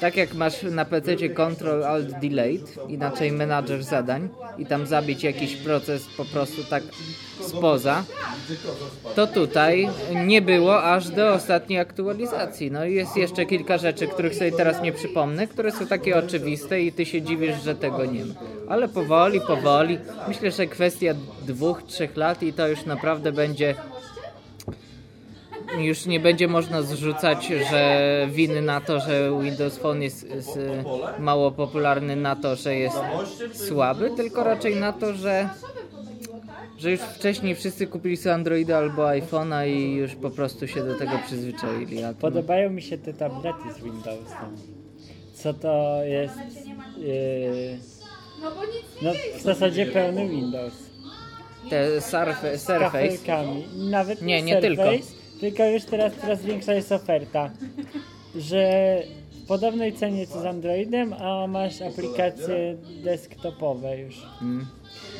[0.00, 4.28] tak jak masz na PC Control Alt Delete, inaczej menadżer zadań
[4.58, 6.82] i tam zabić jakiś proces po prostu tak
[7.40, 8.04] spoza,
[9.14, 9.88] to tutaj
[10.26, 12.70] nie było aż do ostatniej aktualizacji.
[12.70, 16.80] No i jest jeszcze kilka rzeczy, których sobie teraz nie przypomnę, które są takie oczywiste
[16.80, 18.34] i ty się dziwisz, że tego nie ma.
[18.68, 21.14] Ale powoli, powoli, myślę, że kwestia
[21.46, 23.74] dwóch, trzech lat i to już naprawdę będzie
[25.78, 30.84] już nie będzie można zrzucać, że winy na to, że Windows Phone jest, jest y,
[31.18, 32.96] mało popularny, na to, że jest
[33.52, 35.48] słaby, tylko raczej na to, że
[36.78, 40.94] że już wcześniej wszyscy kupili sobie Androida albo iPhone'a i już po prostu się do
[40.94, 42.04] tego przyzwyczaili.
[42.04, 44.56] A Podobają mi się te tablety z Windowsem.
[45.34, 46.34] Co to jest?
[46.98, 47.78] Yy,
[49.02, 50.72] No w zasadzie pełny Windows.
[51.70, 53.64] te Z Surface, kafelkami.
[53.76, 55.23] Nawet Nie, nie, nie Surface, tylko.
[55.40, 57.50] Tylko już teraz coraz większa jest oferta,
[58.36, 59.02] że
[59.44, 64.22] w podobnej cenie co z Androidem, a masz aplikacje desktopowe już.
[64.42, 64.66] Mm.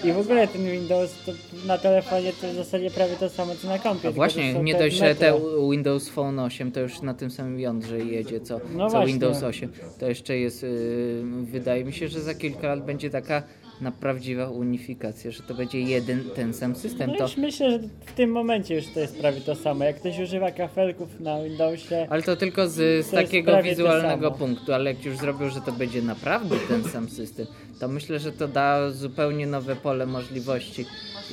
[0.04, 1.32] I w ogóle ten Windows to
[1.66, 4.08] na telefonie to w zasadzie prawie to samo co na kompie.
[4.08, 5.40] A właśnie, nie dość, że te.
[5.70, 9.06] Windows Phone 8 to już na tym samym jądrze jedzie, co, No co.
[9.06, 9.72] Windows 8.
[10.00, 13.42] To jeszcze jest, yy, wydaje mi się, że za kilka lat będzie taka
[13.84, 17.10] na prawdziwa unifikacja, że to będzie jeden ten sam system.
[17.10, 19.84] No To, już myślę, że w tym momencie już to jest prawie to samo.
[19.84, 24.30] Jak ktoś używa kafelków na Windowsie, ale to tylko z, z jest takiego to wizualnego
[24.30, 27.46] punktu, ale jak już zrobią, że to będzie naprawdę ten sam system,
[27.80, 30.84] to myślę, że to da zupełnie nowe pole możliwości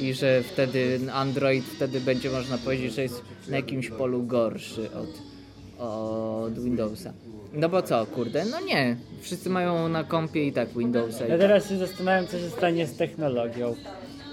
[0.01, 5.21] i że wtedy Android wtedy będzie można powiedzieć, że jest na jakimś polu gorszy od,
[5.85, 7.13] od Windowsa.
[7.53, 8.95] No bo co, kurde, no nie.
[9.21, 11.25] Wszyscy mają na kompie i tak Windowsa.
[11.27, 13.75] Ja I teraz się zastanawiam, co się stanie z technologią.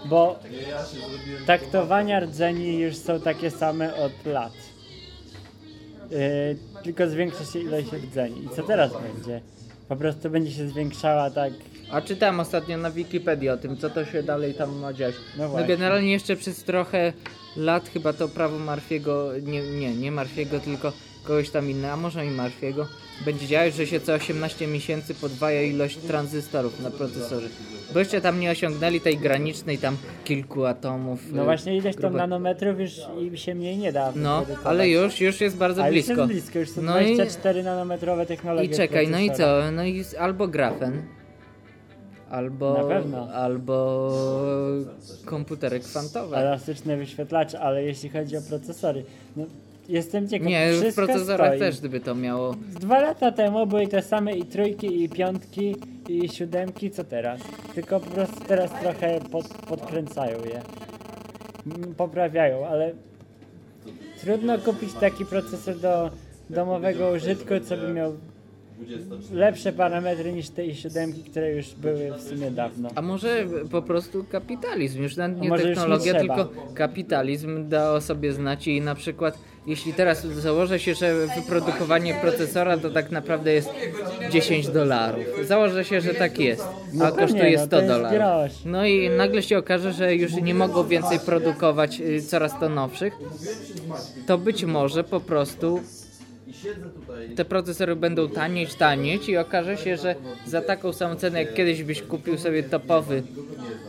[0.04, 0.38] Bo
[1.46, 4.52] taktowania rdzeni już są takie same od lat.
[6.10, 6.18] Yy,
[6.84, 8.44] tylko zwiększa się ilość rdzeni.
[8.44, 9.40] I co teraz będzie?
[9.88, 11.52] Po prostu będzie się zwiększała tak.
[11.90, 15.14] A czytałem ostatnio na Wikipedii o tym, co to się dalej tam ma dziać.
[15.38, 17.12] No No, generalnie jeszcze przez trochę
[17.56, 20.92] lat chyba to prawo Marfiego, nie, nie, nie Marfiego, tylko
[21.24, 22.86] kogoś tam innego, a może i Marfiego,
[23.24, 27.48] będzie działać, że się co 18 miesięcy podwaja ilość tranzystorów na procesorze.
[27.92, 31.20] Bo jeszcze tam nie osiągnęli tej granicznej tam kilku atomów.
[31.32, 34.12] No y, właśnie ileś tam nanometrów już im się mniej nie da.
[34.16, 36.22] No, ale już, już jest bardzo Ale już blisko.
[36.22, 38.68] jest blisko, już są No i- 24 nanometrowe technologie.
[38.68, 39.70] I czekaj, no i co?
[39.72, 41.02] No i albo grafen,
[42.30, 43.28] albo, Na pewno.
[43.32, 44.10] albo
[45.24, 46.36] komputery kwantowe.
[46.36, 49.04] Elastyczne wyświetlacze, ale jeśli chodzi o procesory,
[49.36, 49.44] no
[49.88, 50.48] jestem ciekaw.
[50.48, 51.58] Nie, w procesorach stoi.
[51.58, 52.52] też gdyby to miało.
[52.52, 55.76] Z Dwa lata temu były te same i trójki, i piątki,
[56.08, 57.40] i siódemki, co teraz.
[57.74, 60.62] Tylko po prostu teraz trochę pod, podkręcają je.
[61.76, 62.92] Mm, Poprawiają, ale
[64.20, 66.10] trudno kupić taki procesor do
[66.50, 68.12] domowego użytku, co by miał
[69.32, 72.88] lepsze parametry niż te i siódemki, które już były w sumie dawno.
[72.94, 76.44] A może po prostu kapitalizm, już nawet nie nie technologia, trzeba.
[76.44, 79.38] tylko kapitalizm da o sobie znać i na przykład
[79.68, 83.70] jeśli teraz założę się, że wyprodukowanie procesora to tak naprawdę jest
[84.30, 85.24] 10 dolarów.
[85.44, 88.52] Założę się, że tak jest, No a kosztuje no to 100 jest dolarów.
[88.64, 93.14] No i nagle się okaże, że już nie mogą więcej produkować y, coraz to nowszych,
[94.26, 95.80] to być może po prostu
[97.36, 100.14] te procesory będą tanieć, tanieć i okaże się, że
[100.46, 103.22] za taką samą cenę jak kiedyś byś kupił sobie topowy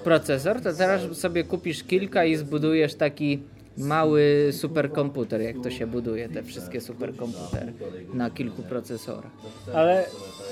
[0.04, 3.40] procesor, to teraz sobie kupisz kilka i zbudujesz taki
[3.78, 7.74] mały superkomputer, jak to się buduje, te wszystkie superkomputery
[8.14, 9.32] na kilku procesorach.
[9.74, 10.06] Ale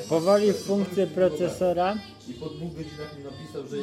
[0.09, 1.95] powoli funkcje procesora.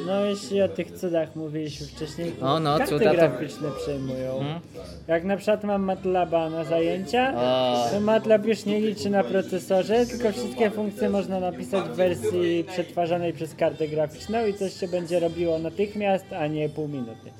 [0.05, 4.37] No jeśli o tych cudach mówiliśmy wcześniej, O, no, karty cuda to- graficzne przejmują.
[4.39, 4.59] Mhm.
[5.07, 7.87] Jak na przykład mam MATLABa na zajęcia, O.
[7.91, 13.33] to MATLAB już nie liczy na procesorze, tylko wszystkie funkcje można napisać w wersji przetwarzanej
[13.33, 17.31] przez kartę graficzną i coś się będzie robiło natychmiast, a nie pół minuty.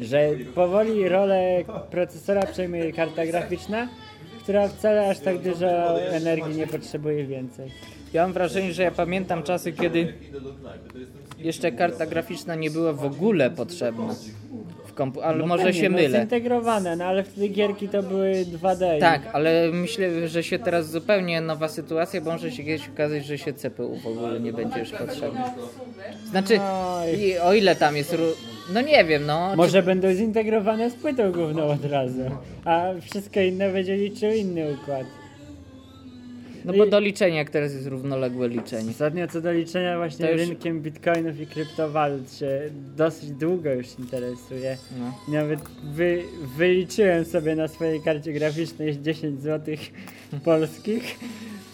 [0.00, 3.88] Że powoli rolę procesora przejmuje karta graficzna,
[4.42, 7.70] która wcale aż tak dużo energii nie potrzebuje więcej.
[8.16, 10.14] Ja mam wrażenie, że ja pamiętam czasy, kiedy
[11.38, 14.14] jeszcze karta graficzna nie była w ogóle potrzebna
[14.86, 16.20] w kompu, ale No może pewnie, się no, mylę.
[16.20, 18.96] Zintegrowane, no ale wtedy gierki to były 2D.
[18.96, 23.26] i- Tak, ale myślę, że się teraz zupełnie nowa sytuacja, bo może się kiedyś okazać,
[23.26, 25.40] że się CPU w ogóle nie będzie już potrzebny.
[26.30, 26.60] Znaczy,
[27.18, 28.16] i o ile tam jest.
[28.74, 29.56] No nie wiem, no.
[29.56, 32.22] Może będą zintegrowane z płytą główną od razu,
[32.64, 35.06] a wszystko inne będzie liczył inny układ.
[36.66, 38.90] No bo do liczenia, jak teraz jest równoległe liczenie.
[38.90, 42.60] Ostatnio co do liczenia właśnie To już- rynkiem bitcoinów i kryptowalut się
[42.96, 44.76] dosyć długo już interesuje.
[44.98, 45.38] No.
[45.38, 46.22] Nawet wy,
[46.56, 49.74] wyliczyłem sobie na swojej karcie graficznej 10 zł
[50.44, 51.18] polskich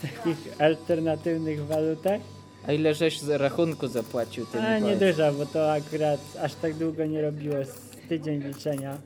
[0.03, 2.21] takich alternatywnych walutach.
[2.67, 4.61] A ile żeś z rachunku zapłacił tym?
[4.63, 8.99] A nie dużo, bo to akurat aż tak długo nie robiło z tydzień liczenia.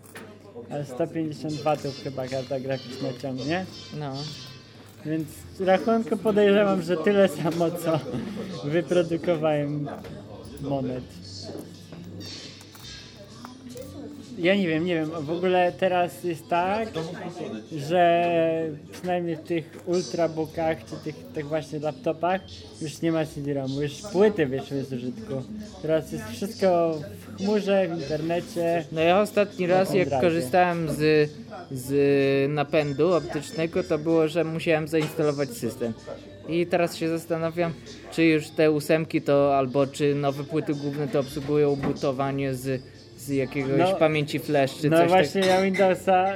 [0.71, 3.67] Ale 150 watów chyba karta graficzna ciągnie.
[3.99, 4.13] No.
[5.07, 5.29] Więc
[5.61, 8.01] rachunku podejrzewam, że tyle samo co
[8.65, 9.89] wyprodukowałem
[10.63, 11.05] monet.
[14.39, 15.11] Ja nie wiem, nie wiem.
[15.21, 16.89] W ogóle teraz jest tak,
[17.77, 18.25] że
[18.93, 22.41] przynajmniej w tych ultrabookach czy tych, tych właśnie laptopach
[22.83, 25.43] już nie ma CD-ROMu, już płyty wyszły z użytku.
[25.83, 28.85] Teraz jest wszystko w chmurze, w internecie.
[28.93, 31.31] No ja ostatni raz jak korzystałem z,
[31.71, 35.93] z napędu optycznego to było, że musiałem zainstalować system.
[36.49, 37.73] I teraz się zastanawiam,
[38.13, 42.83] czy już te ósemki to albo czy nowe płyty główne to obsługują bootowanie z,
[43.27, 45.55] z jakiegoś No, pamięci flash czy No coś właśnie takiego.
[45.57, 46.27] ja Windowsa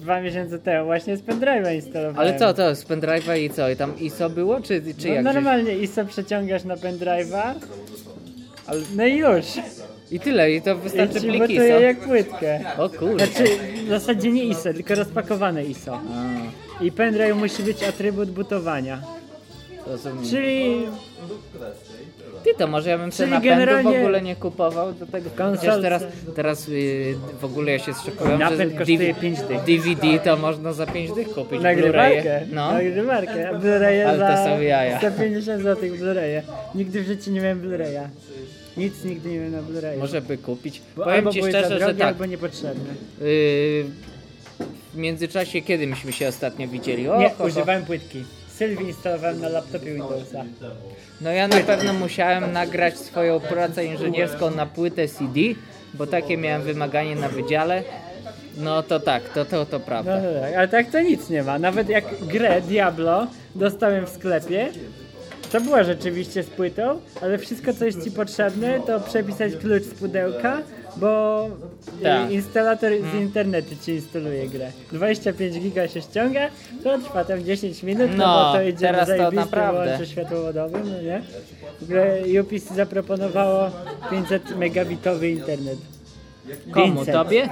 [0.00, 2.18] dwa miesiące temu właśnie z pendrive'a instalowałem.
[2.18, 3.70] Ale co to, z pendrive'a i co?
[3.70, 5.24] I tam ISO było, czy, czy No jak?
[5.24, 7.54] normalnie ISO przeciągasz na pendrive'a,
[8.66, 9.44] ale no i już.
[10.10, 11.80] I tyle, i to I wystarczy ci plik botuje ISO.
[11.80, 12.60] jak płytkę.
[12.78, 13.26] O kurde.
[13.26, 13.44] Znaczy
[13.86, 15.94] w zasadzie nie ISO, tylko rozpakowane ISO.
[16.80, 19.02] A, I pendrive musi być atrybut butowania.
[19.86, 20.24] rozumiem.
[20.30, 20.82] Czyli
[22.46, 25.30] Ty to może ja bym sobie napędu generalnie- w ogóle nie kupował do tego.
[25.30, 26.02] Konsolce- teraz,
[26.34, 29.62] teraz yy, w ogóle ja się zszokuję, Napęd że kosztuje DV- 5 dych.
[29.64, 31.60] DVD to można za 5 dych kupić.
[31.62, 32.22] nagrywarkę.
[32.22, 32.46] Blu-raye.
[32.52, 32.72] No.
[32.72, 33.50] Nagrywarkę.
[33.58, 34.98] Blu-raye Ale to za są jaja.
[34.98, 36.42] 150 zł Blu-raye.
[36.74, 38.08] Nigdy w życiu nie miałem Blu-raya.
[38.76, 39.98] Nic nigdy nie miałem na Blu-rayu.
[39.98, 40.82] Może by kupić.
[40.96, 42.08] Bo Powiem ci szczerze, za że tak.
[42.08, 42.94] albo niepotrzebne.
[43.20, 43.26] Yy,
[44.94, 47.08] w międzyczasie kiedy myśmy się ostatnio widzieli?
[47.08, 47.44] O, Nie, ho.
[47.44, 48.24] używałem płytki.
[48.58, 50.44] Sylwii instalowałem na laptopie Windowsa.
[51.20, 55.40] No ja na pewno musiałem nagrać swoją pracę inżynierską na płytę CD,
[55.94, 57.82] bo takie miałem wymaganie na wydziale.
[58.58, 60.20] No to tak, to, to, to No prawda.
[60.20, 61.58] to tak, ale tak to nic nie ma.
[61.58, 64.68] Nawet jak grę Diablo dostałem w sklepie,
[65.52, 69.94] to była rzeczywiście z płytą, ale wszystko co jest ci potrzebne to przepisać klucz z
[69.94, 70.62] pudełka,
[70.96, 71.48] bo
[72.02, 72.30] Tak.
[72.30, 74.72] instalator z internetu ci instaluje grę.
[74.92, 76.48] 25 giga się ściąga,
[76.84, 80.82] to trwa tam 10 minut, no, No, bo to idzie teraz na zajebistym łączu światłowodowym,
[80.90, 81.22] no nie?
[81.80, 83.70] W ogóle UPC zaproponowało
[84.10, 85.78] 500 megabitowy internet.
[86.72, 86.94] Komu?
[86.96, 87.14] 500.
[87.14, 87.48] Tobie?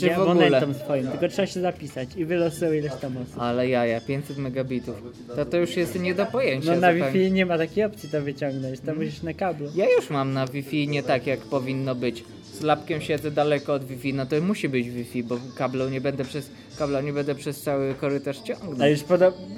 [0.00, 0.74] Czy w ogóle?
[0.84, 3.34] swoim, tylko trzeba się zapisać i wylosują ileś tam osób.
[3.38, 5.02] Ale jaja, 500 megabitów.
[5.36, 6.74] To to już jest nie do pojęcia.
[6.74, 6.92] No na.
[6.92, 9.68] Wi-Fi nie ma takiej opcji to wyciągnąć, to musisz na kablu.
[9.74, 12.24] Ja już mam na Wi-Fi nie tak jak powinno być.
[12.52, 16.24] Z lapkiem siedzę daleko od Wi-Fi, no to musi być Wi-Fi, bo kablu nie będę
[16.24, 18.82] przez, kabla nie będę przez cały korytarz ciągnął.
[18.82, 19.00] A już,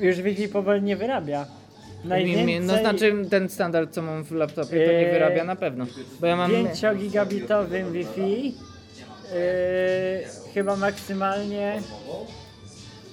[0.00, 1.46] już Wi-Fi powoli nie wyrabia.
[2.04, 5.86] Najwięcej No znaczy ten standard co mam w laptopie to nie wyrabia na pewno.
[6.20, 6.50] Bo ja mam...
[6.50, 8.54] 5-gigabitowym Wi-Fi
[10.54, 11.82] chyba maksymalnie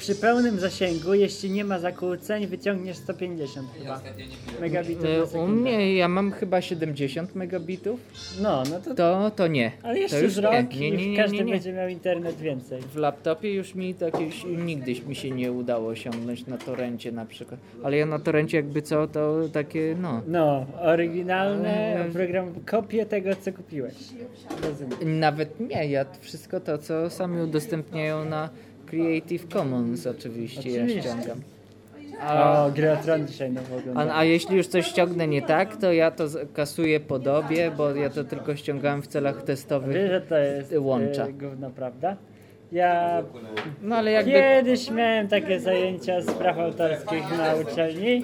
[0.06, 4.02] przy pełnym zasięgu, jeśli nie ma zakłóceń, wyciągniesz 150 chyba
[4.62, 5.62] megabitów na E, U sekundę.
[5.62, 8.00] mnie ja mam chyba 70 megabitów.
[8.42, 9.72] No, no to, To, to nie.
[9.84, 10.80] ale to jeszcze już rok nie.
[10.80, 11.54] Nie, nie, i nie, każdy nie, nie.
[11.54, 12.82] będzie miał internet więcej.
[12.82, 14.30] W laptopie już mi takie
[14.66, 17.60] nigdy mi się nie udało osiągnąć na torencie na przykład.
[17.84, 20.22] Ale ja na torencie jakby co, to takie no.
[20.28, 23.94] No, oryginalne Ale- program, kopię tego co kupiłeś.
[24.64, 25.20] Rozumiem.
[25.20, 28.50] Nawet nie, ja wszystko to co sami udostępniają na
[28.86, 31.10] Creative Commons oczywiście, ja Oczywiście.
[31.10, 31.42] ściągam.
[32.22, 32.72] A, O,
[33.28, 34.10] dzisiaj nowo oglądam.
[34.10, 36.24] a, a jeśli już coś ściągnę nie tak, to ja to
[36.54, 39.96] kasuję podobie, bo ja to tylko ściągałem w celach testowych.
[39.96, 41.26] Wiesz, że to jest Łącza.
[41.28, 42.16] e, gówno, prawda?
[42.72, 43.24] Ja
[43.82, 48.24] No ale jakby kiedyś miałem takie zajęcia z praw autorskich na uczelni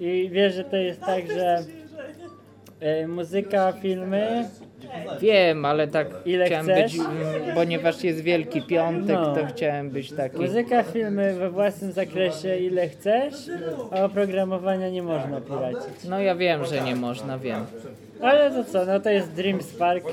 [0.00, 1.64] i wiesz, że to jest tak, że
[2.80, 4.48] e, muzyka, filmy,
[5.20, 6.92] wiem, ale tak Ile chciałem chcesz?
[6.92, 9.34] być, mm, ponieważ jest Wielki Piątek, No.
[9.34, 10.38] to chciałem być taki.
[10.38, 13.34] muzyka, filmy we własnym zakresie ile chcesz,
[13.90, 16.04] a oprogramowania nie można piracić.
[16.08, 17.66] No ja wiem, że nie można, wiem.
[18.22, 20.04] Ale to co, no to jest Dream Spark.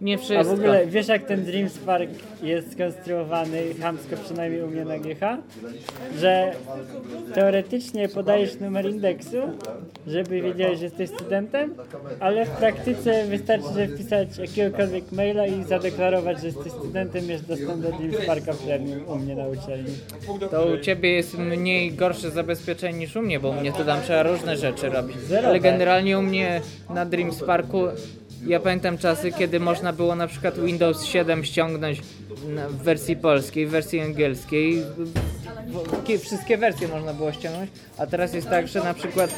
[0.00, 0.56] Nie A wszystko.
[0.56, 2.10] w ogóle wiesz jak ten Dream Spark
[2.42, 5.20] jest skonstruowany, chamsko przynajmniej u mnie na GH?
[6.18, 6.52] Że
[7.34, 9.36] teoretycznie podajesz numer indeksu,
[10.06, 11.74] żeby wiedziałeś, że jesteś studentem,
[12.20, 17.82] ale w praktyce wystarczy, że wpisać jakiegokolwiek maila i zadeklarować, że jesteś studentem, masz dostęp
[17.82, 19.92] do Dream Sparka Premium u mnie na uczelni.
[20.50, 24.02] To u ciebie jest mniej gorsze zabezpieczenie niż u mnie, bo u mnie to tam
[24.02, 25.16] trzeba różne rzeczy robić.
[25.46, 26.60] Ale generalnie u mnie
[26.94, 27.78] na Dream Sparku
[28.46, 32.00] ja pamiętam czasy, kiedy można było na przykład Windows 7 ściągnąć
[32.68, 34.82] w wersji polskiej, w wersji angielskiej.
[36.20, 39.34] Wszystkie wersje można było ściągnąć, a teraz jest tak, że na przykład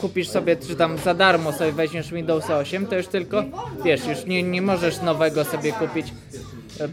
[0.00, 3.44] kupisz sobie, czy tam za darmo sobie weźmiesz Windows 8, to już tylko,
[3.84, 6.06] wiesz, już nie, nie możesz nowego sobie kupić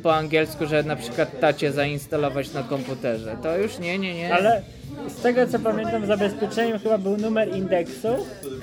[0.04, 3.38] po angielsku, że na przykład tacie zainstalować na komputerze.
[3.44, 4.34] To już nie, nie, nie.
[4.34, 4.62] Ale
[5.08, 8.08] z tego co pamiętam zabezpieczeniem chyba był numer indeksu,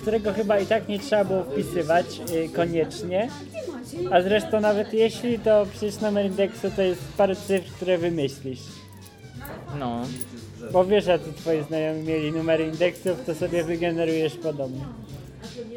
[0.02, 3.28] którego chyba i tak nie trzeba było wpisywać y, koniecznie.
[4.10, 8.60] A zresztą nawet jeśli, to przecież numer indeksu to jest parę cyfr, które wymyślisz.
[9.78, 10.02] No.
[10.72, 14.84] Bo wiesz, a tu twoi znajomi mieli numery indeksów, to sobie wygenerujesz podobnie.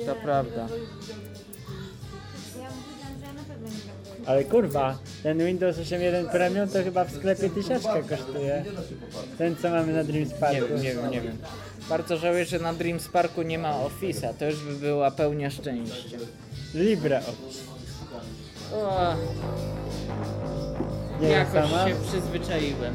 [0.06, 0.68] To prawda.
[4.26, 8.64] Ale kurwa, ten Windows 8.1 Premium to chyba w sklepie tysiaczka kosztuje.
[9.38, 10.56] Ten co mamy na Dream Sparku.
[10.56, 11.38] Nie wiem, nie wiem, nie wiem.
[11.90, 14.34] Bardzo żałuję, że na Dream Sparku nie ma Office'a.
[14.40, 16.18] To już by była pełnia szczęścia.
[16.74, 17.62] LibreOffice.
[18.76, 19.16] O,
[21.22, 21.88] Nie wiem jakoś sama.
[21.90, 22.94] się przyzwyczaiłem.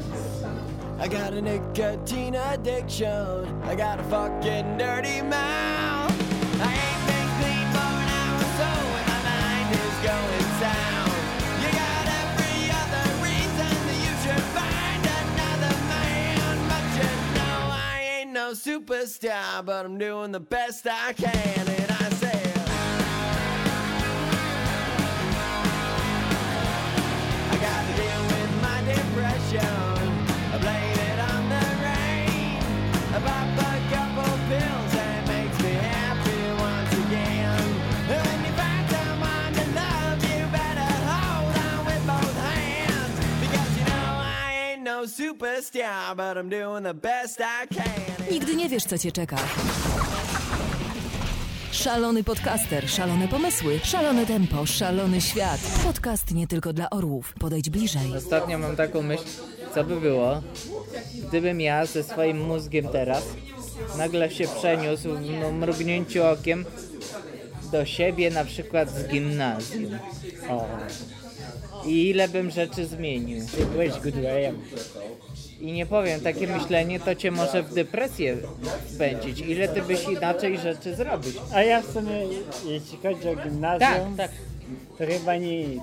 [1.05, 3.45] I got a nicotine addiction.
[3.73, 6.11] I got a fucking dirty mouth.
[6.59, 8.69] I ain't been clean for an hour so,
[9.07, 11.06] my mind is going sound.
[18.37, 21.76] No superstar, but I'm doing the best I can,
[48.31, 49.37] Nigdy nie wiesz, co cię czeka.
[51.71, 55.59] Szalony podcaster, szalone pomysły, szalone tempo, szalony świat.
[55.83, 57.33] Podcast nie tylko dla orłów.
[57.39, 58.17] Podejdź bliżej.
[58.17, 59.23] Ostatnio mam taką myśl,
[59.73, 60.41] co by było,
[61.27, 63.23] gdybym ja ze swoim mózgiem teraz
[63.97, 66.65] nagle się przeniósł w no, mrugnięciu okiem
[67.71, 69.99] do siebie na przykład z gimnazjum.
[70.49, 70.65] O,
[71.85, 73.45] I ile bym rzeczy zmienił.
[73.57, 74.15] ty byłeś good.
[75.61, 78.37] I nie powiem, takie myślenie to cię może w depresję
[78.95, 79.39] wpędzić.
[79.39, 81.35] Ile ty byś inaczej rzeczy zrobić?
[81.53, 82.13] A ja w sumie,
[82.65, 84.31] jeśli chodzi o Tak, gimnazjum, tak.
[84.97, 85.81] to chyba nic.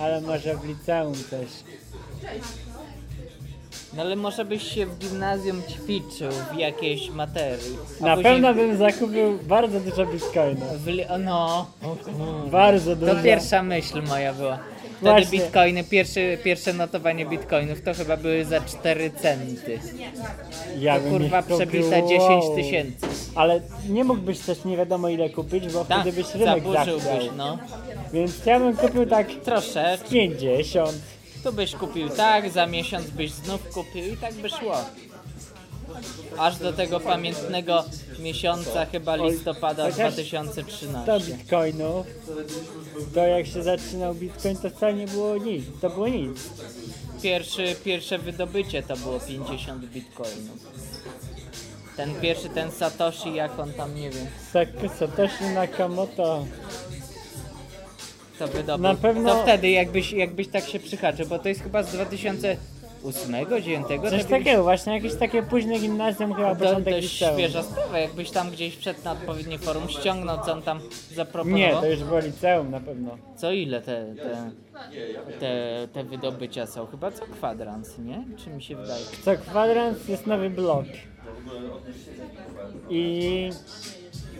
[0.00, 1.48] Ale może w liceum też.
[3.96, 7.76] No ale może byś się w gimnazjum ćwiczył w jakiejś materii.
[8.00, 10.80] A Na później pewno bym zakupił bardzo dużo bitcoinów.
[10.84, 11.96] W li- o, no, o.
[12.50, 13.14] Bardzo dużo.
[13.14, 14.58] To pierwsza myśl moja była.
[15.02, 15.38] Wtedy Właśnie.
[15.38, 19.80] bitcoiny, pierwsze, pierwsze notowanie bitcoinów to chyba były za 4 centy.
[20.78, 22.56] Ja To kurwa ich kupił, przebite 10 wow.
[22.56, 23.06] tysięcy.
[23.34, 27.58] Ale nie mógłbyś też nie wiadomo ile kupić, bo Tak, wtedy byś rynek zaburzyłbyś, no.
[28.12, 30.08] Więc ja bym kupił tak Troszeczkę.
[30.08, 30.92] 50.
[31.44, 34.76] Tu byś kupił tak, za miesiąc byś znów kupił i tak by szło.
[36.38, 37.84] Aż do tego pamiętnego
[38.18, 41.32] miesiąca chyba listopada chociaż 100 2013.
[41.36, 42.06] bitcoinów,
[43.14, 45.64] to jak się zaczynał bitcoin, to wcale nie było nic.
[45.80, 46.38] To było nic.
[47.22, 50.72] Pierwszy, pierwsze wydobycie to było 50 bitcoinów.
[51.96, 56.46] Ten pierwszy, ten Satoshi, jak on tam, nie wiem, Sak- Satoshi Nakamoto.
[58.38, 58.82] to wydobył.
[58.82, 61.94] Na pewno- To wtedy jakbyś, jakbyś tak się przyhaczył, bo to jest chyba z
[63.02, 64.10] 2008, 2009.
[64.10, 67.38] Coś takiego, właśnie jakieś takie późne gimnazjum, chyba To początek dość liceum.
[67.38, 70.80] świeża sprawa, jakbyś tam gdzieś wszedł na odpowiednie forum, ściągnął co on tam
[71.14, 71.58] zaproponował.
[71.58, 73.18] Nie, to już było liceum na pewno.
[73.36, 74.50] Co ile te, te,
[75.40, 76.86] te, te wydobycia są?
[76.86, 78.24] Chyba co kwadrans, nie?
[78.44, 79.04] Czy mi się wydaje?
[79.24, 80.84] Co kwadrans jest nowy blok.
[82.90, 83.50] I,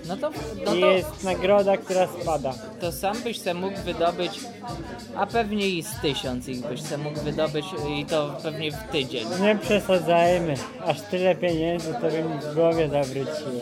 [0.08, 0.30] No to,
[0.66, 2.54] no i to, jest nagroda, która spada.
[2.80, 4.40] to sam byś se mógł wydobyć,
[5.16, 9.26] a pewnie i z tysiąc ich byś se mógł wydobyć i to pewnie w tydzień.
[9.40, 10.54] Nie przesadzajmy.
[10.86, 13.60] Aż tyle pieniędzy to by mi w głowie zawróciło.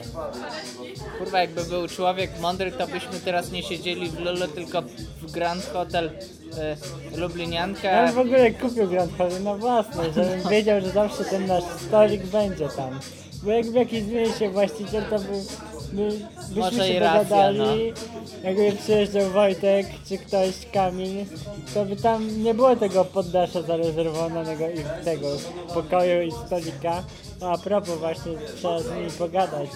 [1.19, 4.83] Kurwa, jakby był człowiek mądry, to byśmy teraz nie siedzieli w Lulu, tylko
[5.23, 6.11] w Grand Hotel
[6.59, 6.77] e,
[7.17, 7.89] Lublinianka.
[7.89, 11.65] Ja bym w ogóle kupił Grand Hotel na własność, żebym wiedział, że zawsze ten nasz
[11.89, 13.01] stolik będzie tam.
[13.43, 15.25] Bo jakby jakiś zmieni się właściciel, to by,
[15.93, 16.09] by,
[16.49, 17.93] byśmy Może i się racja, dogadali.
[18.45, 21.25] Jakby przyjeżdżał Wojtek czy ktoś, Kamil,
[21.75, 25.29] to by tam nie było tego poddasza zarezerwowanego i tego
[25.75, 27.03] pokoju i stolika.
[27.41, 29.69] A propos właśnie trzeba z nimi pogadać.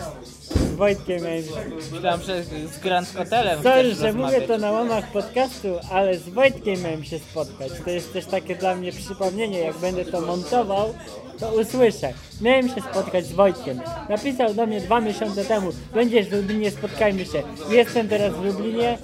[0.50, 1.44] Z Wojtkiem miałem
[1.92, 6.28] Myślałem, że z Grand Hotelem Sorry, chcesz że mówię to na łamach podcastu, ale z
[6.28, 7.72] Wojtkiem miałem się spotkać.
[7.84, 10.94] To jest też takie dla mnie przypomnienie, jak będę to montował,
[11.40, 12.12] to usłyszę.
[12.40, 13.80] Miałem się spotkać z Wojtkiem.
[14.08, 17.42] Napisał do mnie dwa miesiące temu, będziesz w Lublinie, spotkajmy się.
[17.70, 18.98] Jestem teraz w Lublinie,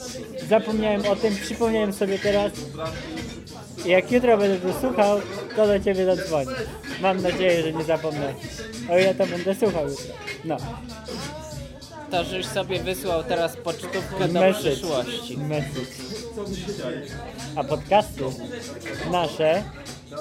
[0.48, 2.52] zapomniałem o tym, przypomniałem sobie teraz.
[3.86, 5.20] Jak jutro będę to słuchał,
[5.56, 6.50] to do ciebie zadzwonię.
[7.02, 8.34] Mam nadzieję, że nie zapomnę.
[8.90, 10.14] O ile to będę słuchał jutro.
[10.44, 10.56] No.
[12.10, 14.70] To, żeś sobie wysłał teraz pocztówkę do Message.
[14.70, 15.38] przyszłości.
[15.38, 15.86] Message.
[17.56, 18.24] A podcasty
[19.10, 19.62] nasze,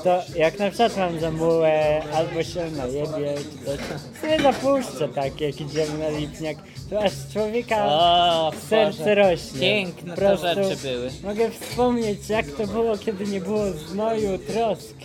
[0.04, 3.80] to jak na przykład mam zamułę, albo się najebie, czy coś,
[4.22, 6.58] sobie zapuszczę tak, jak idziemy na lipniak,
[6.90, 9.16] to aż człowieka O, serce Boże.
[9.16, 9.60] rośnie.
[9.60, 11.10] Piękne Po to prostu rzeczy były.
[11.24, 14.96] Mogę wspomnieć, jak to było, kiedy nie było znoju, trosk.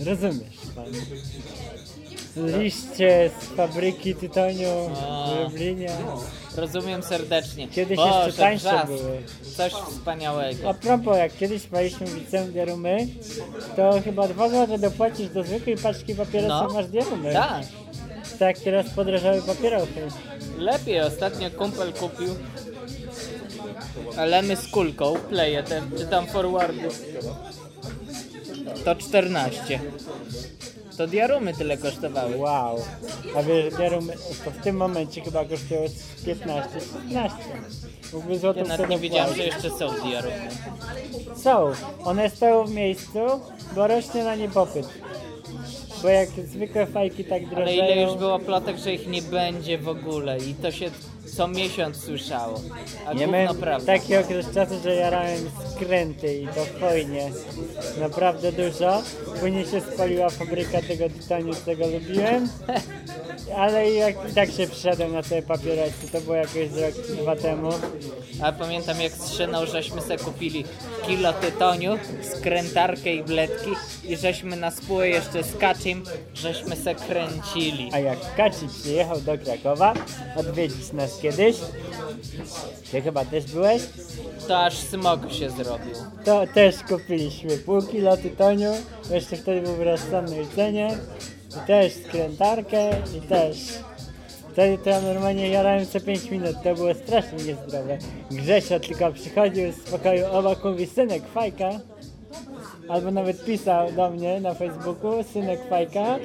[0.00, 0.86] Rozumiesz pan?
[2.36, 4.90] Liście z fabryki tytoniu
[5.36, 5.90] w Lublinie.
[6.56, 7.68] Rozumiem serdecznie.
[7.68, 8.86] Kiedyś Boże, jeszcze tańsze wrzask.
[8.86, 9.22] były.
[9.56, 10.68] Coś wspaniałego.
[10.70, 12.52] A propos, jak kiedyś paliśmy w liceum
[13.76, 16.74] to chyba dwa złote dopłacisz do zwykłej paczki papierosów No.
[16.74, 17.32] masz diarumy.
[17.32, 17.62] Tak,
[18.38, 19.92] Tak, teraz podrożały papierosy.
[20.58, 21.00] lepiej.
[21.00, 22.28] Ostatnio kumpel kupił
[24.26, 26.88] Lemy z kulką, pleje te, czy tam forwardy.
[28.84, 29.80] To 14.
[30.96, 32.36] To diarumy tyle kosztowały.
[32.36, 32.78] Wow.
[33.36, 37.36] A wiesz, diarumy to w tym momencie chyba kosztują z 15 16.
[38.12, 40.48] Mógłby złotą Ja nawet nie wiedziałem, że jeszcze są diarumy.
[41.36, 41.72] Są.
[42.04, 43.18] One stoją w miejscu,
[43.74, 44.86] bo rośnie na nie popyt.
[46.02, 47.84] Bo jak zwykłe fajki tak Ale drożeją...
[47.84, 50.90] ile już było plotek, że ich nie będzie w ogóle i to się
[51.36, 52.60] co miesiąc słyszało.
[53.06, 53.92] A Nie gówno miałem prawda.
[53.92, 57.30] taki okres czasu, że jarałem skręty i to hojnie.
[58.00, 59.02] Naprawdę dużo.
[59.40, 62.48] Później się spaliła fabryka tego tytoniu, którego lubiłem.
[63.56, 67.70] Ale jak i tak się przyszedłem na te papierosy, to było jakieś rok, dwa temu.
[68.42, 70.64] A pamiętam jak z Szyną żeśmy se kupili
[71.06, 73.70] kilo tytoniu, skrętarkę i bledki
[74.04, 77.90] i żeśmy na spółę jeszcze z Kaczym, żeśmy se kręcili.
[77.92, 79.94] A jak Kaci przyjechał do Krakowa
[80.36, 81.56] odwiedzić nas kiedyś,
[82.90, 83.82] ty chyba też byłeś,
[84.48, 85.94] To aż smog się zrobił.
[86.24, 88.70] to też kupiliśmy pół kilo tytoniu,
[89.10, 90.98] jeszcze wtedy był w rozsądnej cenie,
[91.50, 93.56] i też skrętarkę i też.
[94.52, 97.98] Wtedy to ja normalnie jarałem co 5 minut, to było strasznie niezdrowe.
[98.30, 101.70] Grzesio tylko przychodził z pokoju obok, mówi synek fajka,
[102.88, 106.18] albo nawet pisał do mnie na Facebooku, synek fajka,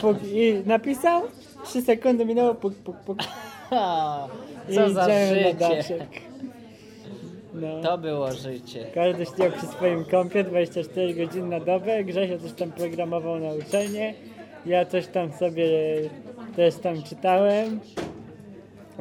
[0.00, 1.22] puk, i napisał,
[1.64, 3.18] 3 sekundy minęło, puk, puk, puk.
[4.74, 6.06] Co za życie.
[7.54, 7.80] No.
[7.82, 8.86] To było życie.
[8.94, 12.04] Każdy siedział przy swoim kompie 24 godziny na dobę.
[12.04, 14.14] Grzesio coś tam programował na uczelnię.
[14.66, 15.66] Ja coś tam sobie
[16.56, 17.80] też tam czytałem.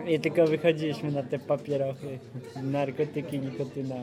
[0.07, 2.19] I tylko wychodziliśmy na te papierochy.
[2.63, 3.95] Narkotyki, nikotyna.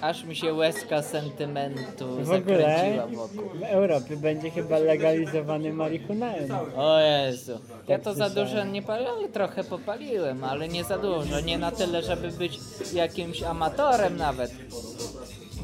[0.00, 3.50] Aż mi się łezka sentymentu W ogóle zakręciła wokół.
[3.58, 6.48] w Europie będzie chyba legalizowany marihunaem.
[6.76, 7.58] O Jezu.
[7.88, 11.40] Ja to za dużo nie paliłem, ale trochę popaliłem, ale nie za dużo.
[11.40, 12.58] Nie na tyle, żeby być
[12.92, 14.50] jakimś amatorem nawet.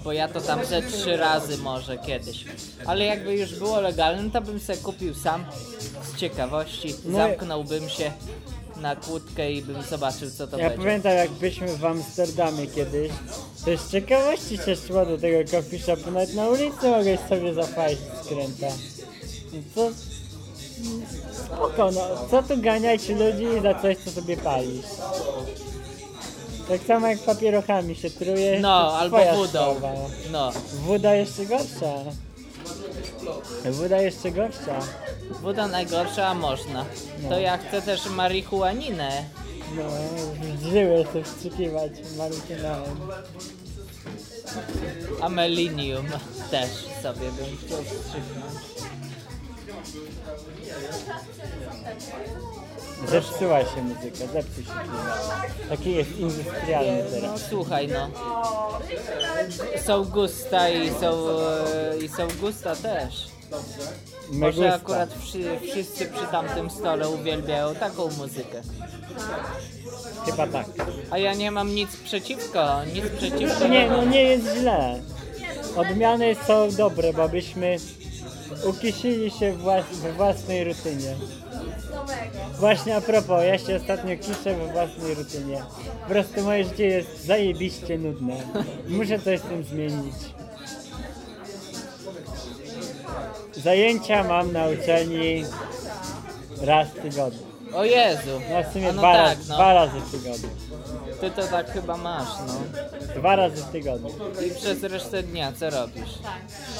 [0.05, 2.45] Bo ja to tam ze trzy razy może kiedyś.
[2.87, 5.45] Ale jakby już było legalne, to bym se kupił sam
[6.03, 6.95] z ciekawości.
[7.05, 8.13] No Zamknąłbym się
[8.81, 10.85] na kłódkę i bym zobaczył co to Ja będzie.
[10.85, 13.11] pamiętam jak byliśmy w Amsterdamie kiedyś,
[13.67, 17.99] to z ciekawości się szło do tego coffee shopu, nawet na ulicy mogłeś sobie zapalić
[18.25, 18.67] skręta.
[19.53, 19.91] No Co?
[21.45, 22.01] Spoko, no,
[22.31, 24.87] co tu ganiać ludzi za coś, co sobie palisz?
[26.69, 28.61] Tak samo jak papierochami się truje.
[28.61, 29.47] No, albo wodą.
[29.77, 29.95] sprawa.
[30.31, 30.53] No,
[30.87, 31.95] Woda jeszcze gorsza.
[33.71, 34.79] Woda jeszcze gorsza.
[35.43, 36.85] woda najgorsza, a można.
[37.23, 37.29] No.
[37.29, 39.25] To ja chcę też marihuaninę.
[39.75, 39.83] No,
[40.71, 42.97] żyły chcę wstrzykiwać marihuanałem.
[45.21, 46.07] Amelinium
[46.51, 46.71] też
[47.03, 48.87] sobie bym chciał wstrzyknąć.
[53.09, 55.49] Zepsuła się muzyka, zepsuł się klimat.
[55.69, 57.41] Taki jest industrialny No teraz.
[57.51, 58.11] słuchaj no.
[59.85, 63.27] Są gusta i są, e, i są gusta też.
[64.33, 68.63] Może akurat wszy, wszyscy przy tamtym stole uwielbiają taką muzykę.
[70.27, 70.67] Chyba tak.
[71.11, 73.69] A ja nie mam nic przeciwko, nic przeciwko.
[73.69, 75.01] Nie, no nie jest źle.
[75.77, 77.77] Odmiany są dobre, bo byśmy
[78.65, 81.15] ukisili się włas we własnej rutynie.
[82.59, 85.63] Właśnie a propos, ja się ostatnio kiszę we własnej rutynie.
[86.03, 88.37] Po prostu moje życie jest zajebiście nudne.
[88.89, 90.15] Muszę coś z tym zmienić.
[93.57, 95.45] Zajęcia mam na uczelni
[96.61, 97.47] raz w tygodniu.
[97.75, 98.41] O Jezu.
[98.51, 99.55] No w sumie A no dwa, tak, razy, no.
[99.55, 100.49] dwa razy w tygodniu.
[101.21, 102.55] Ty to tak chyba masz, no.
[103.17, 104.11] Dwa razy w tygodniu.
[104.47, 106.11] I przez resztę dnia co robisz?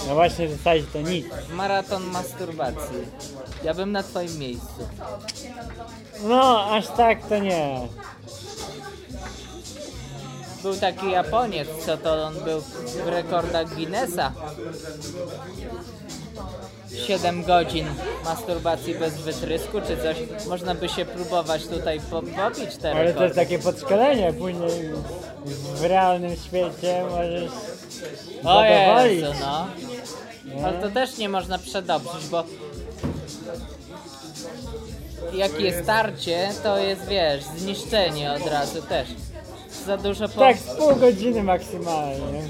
[0.09, 1.27] No właśnie w zasadzie to nic.
[1.51, 2.97] Maraton masturbacji.
[3.65, 4.89] Ja bym na twoim miejscu.
[6.25, 7.81] No, aż tak to nie.
[10.63, 12.61] Był taki Japoniec, co to on był
[13.05, 14.33] w rekordach Guinnessa.
[17.07, 17.87] 7 godzin
[18.25, 20.17] masturbacji bez wytrysku czy coś.
[20.49, 24.91] Można by się próbować tutaj po- pobić te Ale to jest takie podszkolenie, później
[25.75, 27.51] w realnym świecie możesz
[28.45, 29.21] O zadowolić.
[29.21, 29.67] Jezu, no.
[30.65, 32.45] Ale to też nie można przedobrzyć, bo
[35.35, 39.09] jak jest starcie, to jest, wiesz, zniszczenie od razu też.
[39.87, 40.41] Za dużo po...
[40.41, 42.43] Tak, z pół godziny maksymalnie.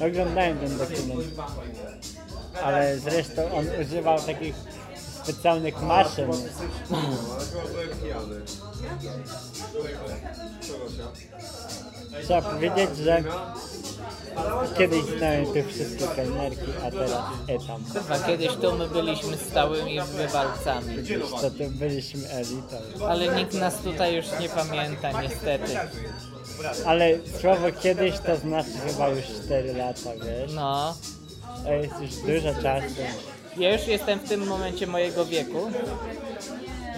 [0.00, 1.24] Oglądałem ten dokument.
[2.62, 4.54] Ale zresztą on używał takich
[5.22, 6.30] specjalnych maszyn.
[12.24, 13.22] Trzeba powiedzieć, że
[14.78, 17.84] kiedyś znałem te wszystkie kelnerki, a teraz etam.
[17.92, 20.96] Chyba kiedyś tu my byliśmy stałymi wywalcami.
[21.40, 22.76] To tu byliśmy elitą.
[23.08, 25.76] Ale nikt nas tutaj już nie pamięta, niestety.
[26.86, 30.52] Ale słowo kiedyś to znaczy chyba już 4 lata, wiesz?
[30.54, 30.94] No.
[31.64, 32.94] To jest już dużo czasu.
[33.56, 35.70] Ja już jestem w tym momencie mojego wieku,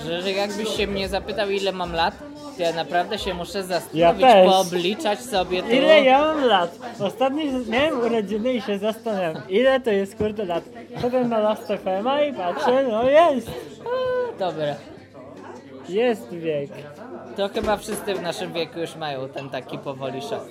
[0.07, 2.15] że, że jakbyś się mnie zapytał ile mam lat,
[2.59, 4.49] ja naprawdę się muszę zastanowić, też.
[4.51, 5.69] poobliczać sobie tu.
[5.69, 6.79] Ile ja mam lat?
[7.01, 10.65] Ostatnio miałem urodziny i się zastanawiam, ile to jest kurde lat.
[11.03, 13.51] Potem na Last FM i patrzę, no jest,
[14.39, 14.75] Dobra.
[15.89, 16.71] jest wiek.
[17.37, 20.45] To chyba wszyscy w naszym wieku już mają ten taki powoli szok.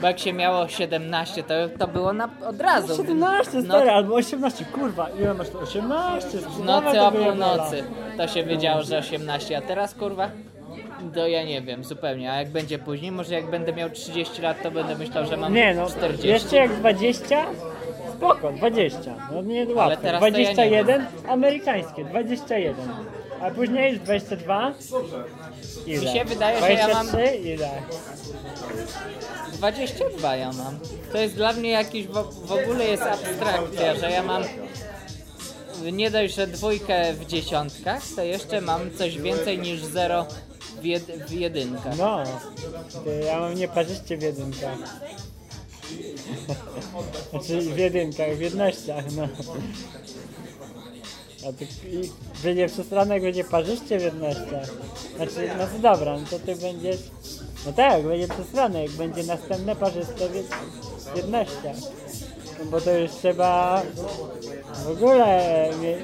[0.00, 2.96] Bo jak się miało 17, to, to było na, od razu.
[2.96, 5.58] 17 No, stary, albo 18, kurwa, ile masz to?
[5.58, 7.84] 18, w nocy to o północy
[8.16, 10.30] to się wiedziało, że 18, a teraz kurwa?
[11.14, 14.62] To ja nie wiem zupełnie, a jak będzie później, może jak będę miał 30 lat,
[14.62, 16.28] to będę myślał, że mam Nie no, 40.
[16.28, 17.46] jeszcze jak 20,
[18.16, 20.02] spoko, 20, no nie łatwo.
[20.02, 22.74] teraz to ja nie 21, amerykańskie, 21.
[23.42, 24.72] A później już 22,
[25.86, 26.12] ile?
[26.12, 27.70] Mi się wydaje, że ja mam- 23, ile?
[29.52, 30.78] 22 ja mam.
[31.12, 32.12] To jest dla mnie jakiś w,
[32.46, 34.42] w ogóle jest abstrakcja, że ja mam
[35.92, 40.26] nie dość, że dwójkę w dziesiątkach, to jeszcze mam coś więcej niż zero
[40.82, 41.98] w, jed, w jedynkach.
[41.98, 42.24] No,
[43.26, 44.78] ja mam nieparzyście w jedynkach.
[47.30, 49.28] Znaczy w jedynkach, w jednościach, no.
[51.48, 52.10] A to i
[52.42, 54.68] będzie przesrane, jak będzie parzyście w jednościach.
[55.16, 57.00] Znaczy, no to dobra, no to ty będziesz...
[57.66, 61.76] No tak, będzie przesrane, jak będzie następne parzyste w jednościach.
[62.64, 63.82] No bo to już trzeba
[64.84, 65.42] w ogóle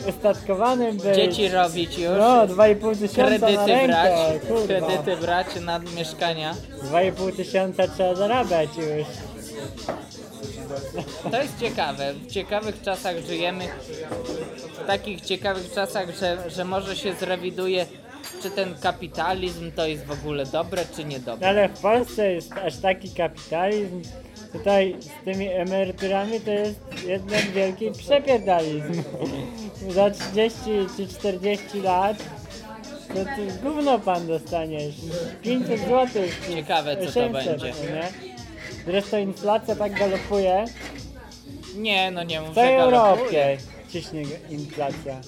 [0.08, 1.16] ustatkowanym być.
[1.16, 4.66] Dzieci robić już, No, 2,5 tysiąca na kredyty rękę, brać, kurwa.
[4.66, 6.54] kredyty brać na mieszkania.
[6.92, 9.06] 2,5 tysiąca trzeba zarabiać już.
[11.30, 12.14] To jest ciekawe.
[12.14, 13.64] W ciekawych czasach żyjemy.
[14.84, 17.86] W takich ciekawych czasach, że, że może się zrewiduje,
[18.42, 21.48] czy ten kapitalizm to jest w ogóle dobre, czy niedobre.
[21.48, 24.02] ale w Polsce jest aż taki kapitalizm.
[24.52, 29.02] Tutaj z tymi emeryturami to jest jednak wielki przepierdalizm.
[29.88, 30.60] Za 30
[30.96, 32.16] czy 40 lat
[33.08, 34.94] to ty gówno pan dostaniesz.
[35.42, 36.08] 500 zł.
[36.54, 37.56] Ciekawe, co to będzie.
[37.66, 38.08] Nie?
[38.86, 40.64] Zresztą inflacja tak galopuje.
[41.76, 43.08] Nie, no nie mów, W że całej galopuje.
[43.44, 43.56] Europie
[43.92, 45.20] ciśnie inflacja.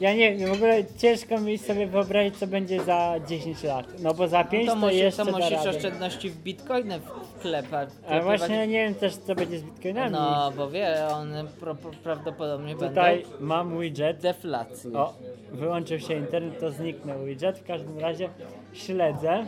[0.00, 3.86] Ja nie wiem, w ogóle ciężko mi sobie wyobrazić, co będzie za 10 lat.
[3.98, 5.70] No bo za 5 To, to, musisz, jeszcze to da musisz radę.
[5.70, 7.00] oszczędności w bitcoiny
[7.38, 7.88] wklepać.
[8.08, 10.12] Ale właśnie nie wiem też, co będzie z bitcoinami.
[10.12, 14.18] No, bo wie, one pro, pro, prawdopodobnie Tutaj będą mam widget.
[14.20, 14.96] deflacji.
[14.96, 15.14] O,
[15.52, 17.58] wyłączył się internet, to zniknął widget.
[17.58, 18.28] W każdym razie
[18.72, 19.44] śledzę.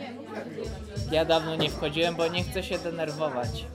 [1.11, 3.65] Ja dawno nie wchodziłem, bo nie chcę się denerwować.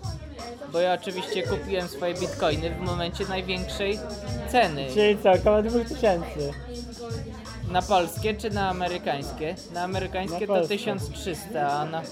[0.72, 3.98] Bo ja oczywiście kupiłem swoje bitcoiny w momencie największej
[4.48, 4.86] ceny.
[4.94, 6.24] Czyli co, około 2000.
[7.70, 9.54] Na polskie czy na amerykańskie?
[9.74, 10.76] Na amerykańskie Na to polskie.
[10.78, 12.02] 1300, a na,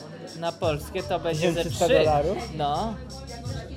[0.40, 1.98] na polskie to będzie ze 1300 3.
[1.98, 2.38] dolarów?
[2.57, 2.94] No,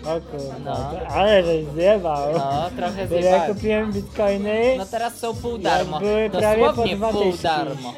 [0.06, 0.76] O kurde, No.
[0.76, 2.34] to- ale żeś zjebał.
[2.34, 3.56] no, trochę Bo ja zjebałem.
[3.56, 6.00] kupiłem bitcoiny, No teraz są pół darmo.
[6.00, 7.44] były prawie po Dosłownie dwa pół tysiące.
[7.44, 7.94] darmo.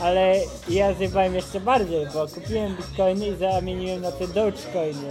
[0.00, 0.34] ale
[0.68, 5.08] ja zjebałem jeszcze bardziej, bo kupiłem bitcoiny i zamieniłem na te dogecoiny.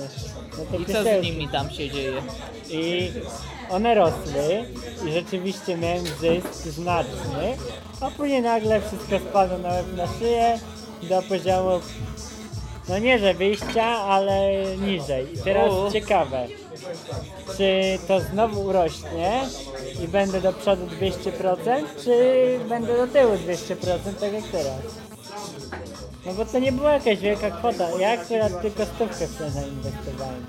[0.57, 2.21] Na te I co z nimi tam się dzieje?
[2.69, 3.11] I
[3.69, 4.65] one rosły
[5.07, 7.57] i rzeczywiście miałem zysk znaczny,
[8.01, 10.59] a później nagle wszystko spadło na łeb na szyję
[11.09, 11.79] do poziomu,
[12.89, 15.33] no nie że wyjścia, ale niżej.
[15.33, 15.91] I teraz U.
[15.91, 16.47] ciekawe,
[17.57, 19.41] czy to znowu urośnie
[20.03, 23.75] i będę do przodu 200%, czy będę do tyłu 200%,
[24.19, 24.81] tak jak teraz.
[26.25, 30.45] No bo to nie była jakaś wielka kwota, ja akurat tylko stówkę w to zainwestowałem.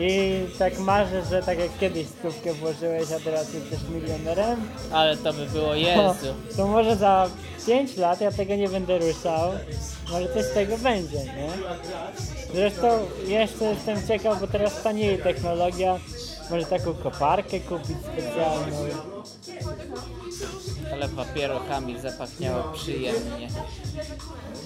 [0.00, 4.60] I tak marzę, że tak jak kiedyś stówkę włożyłeś, a teraz jesteś milionerem,
[4.92, 6.34] Ale to by było to, Jezu.
[6.56, 7.28] to może za
[7.66, 9.50] 5 lat ja tego nie będę ruszał.
[10.10, 11.48] Może coś z tego będzie, nie?
[12.54, 12.88] Zresztą
[13.26, 15.98] jeszcze jestem ciekaw, bo teraz tanieje technologia.
[16.50, 18.76] Może taką koparkę kupić specjalną.
[20.92, 23.48] Ale papierochami zapachniało przyjemnie.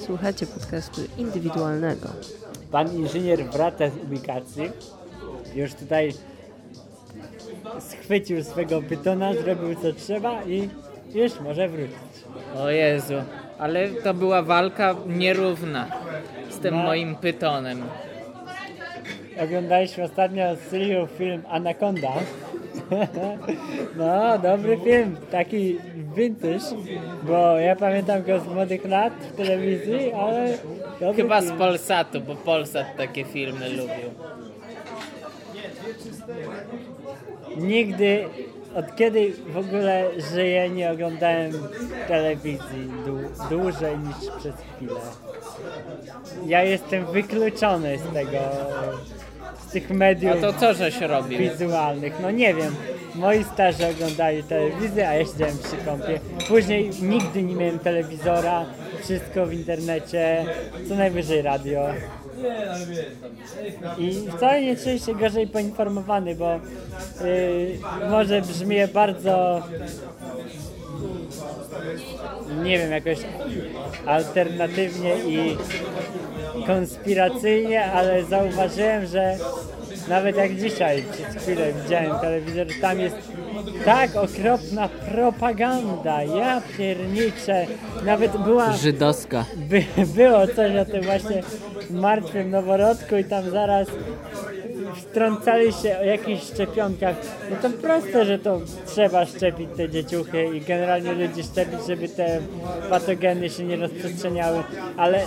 [0.06, 2.08] Słuchacie podcastu indywidualnego.
[2.72, 4.70] Pan inżynier wraca z ubikacji.
[5.54, 6.12] Już tutaj
[7.80, 10.68] schwycił swego pytona, zrobił co trzeba i
[11.14, 11.96] już może wrócić.
[12.58, 13.14] O Jezu,
[13.58, 15.86] ale to była walka nierówna
[16.50, 16.82] z tym No.
[16.82, 17.82] moim pytonem.
[19.44, 22.12] Oglądaliśmy ostatnio z Syrią film Anaconda.
[23.96, 25.78] No, dobry film, taki
[26.16, 26.64] vintage,
[27.22, 30.58] bo ja pamiętam go z młodych lat w telewizji, ale
[31.00, 31.58] dobry Chyba z film.
[31.58, 34.10] Polsatu, bo Polsat takie filmy lubił.
[37.56, 38.24] Nigdy,
[38.74, 41.52] od kiedy w ogóle żyję, nie oglądałem
[42.08, 45.00] telewizji dłu- dłużej niż przez chwilę.
[46.46, 48.38] Ja jestem wykluczony z tego,
[49.68, 51.38] z tych mediów A to co żeś robił?
[51.38, 52.12] wizualnych.
[52.22, 52.74] No nie wiem,
[53.14, 56.20] moi starzy oglądali telewizję, a ja siedziałem przy kąpie.
[56.48, 58.64] Później nigdy nie miałem telewizora,
[59.04, 60.44] wszystko w internecie,
[60.88, 61.80] co najwyżej radio.
[63.98, 66.60] I wcale nie czuję się gorzej poinformowany, bo
[67.24, 69.62] yy, może brzmię bardzo
[72.62, 73.18] nie wiem, jakoś
[74.06, 75.56] alternatywnie i
[76.66, 79.36] konspiracyjnie, ale zauważyłem, że
[80.08, 83.16] nawet jak dzisiaj przez chwilę widziałem telewizor, tam jest
[83.84, 87.66] tak okropna propaganda, ja pierniczę,
[88.04, 89.44] nawet była Żydowska.
[89.56, 89.84] by,
[90.16, 91.42] było coś o tym właśnie
[91.90, 93.88] martwym noworodku i tam zaraz
[94.96, 97.16] wtrącali się o jakichś szczepionkach.
[97.50, 102.40] No to proste, że to trzeba szczepić te dzieciuchy i generalnie ludzi szczepić, żeby te
[102.90, 104.62] patogeny się nie rozprzestrzeniały,
[104.96, 105.22] ale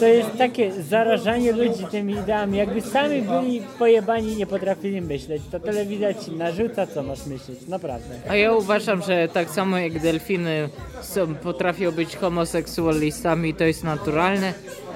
[0.00, 5.42] to jest takie zarażanie ludzi tymi ideami, jakby sami byli pojebani i nie potrafili myśleć.
[5.50, 8.14] To telewizja ci narzuca, co masz myśleć, naprawdę.
[8.28, 10.68] A ja uważam, że tak samo jak delfiny
[11.02, 14.52] są, potrafią być homoseksualistami, to jest naturalne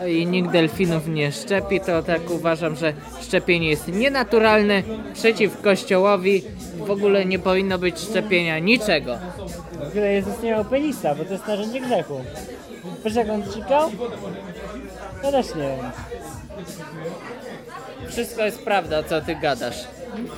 [0.06, 4.82] i nikt delfinów nie szczepi, to tak uważam, że szczepienie jest nienaturalne,
[5.14, 6.42] przeciw kościołowi,
[6.78, 9.18] w ogóle nie powinno być szczepienia niczego.
[9.84, 12.20] W ogóle Jezus nie miał penisa, bo to jest narzędzie grzechu.
[13.04, 13.90] Wiesz jak on cikał?
[15.22, 15.90] Ja też nie wiem.
[18.08, 19.76] Wszystko jest prawda, co ty gadasz.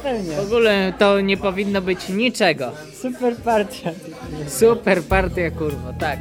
[0.03, 0.37] Pewnie.
[0.37, 2.73] W ogóle to nie powinno być niczego.
[3.03, 3.91] Super partia.
[4.49, 6.19] Super partia, kurwa, tak.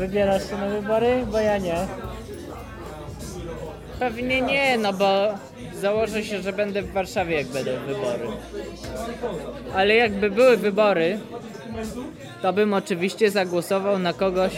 [0.00, 1.26] Wybierasz się na wybory?
[1.32, 1.76] Bo ja nie.
[3.98, 5.34] Pewnie nie, no bo
[5.80, 8.26] założę się, że będę w Warszawie, jak będą wybory.
[9.74, 11.18] Ale jakby były wybory,
[12.42, 14.52] to bym oczywiście zagłosował na kogoś,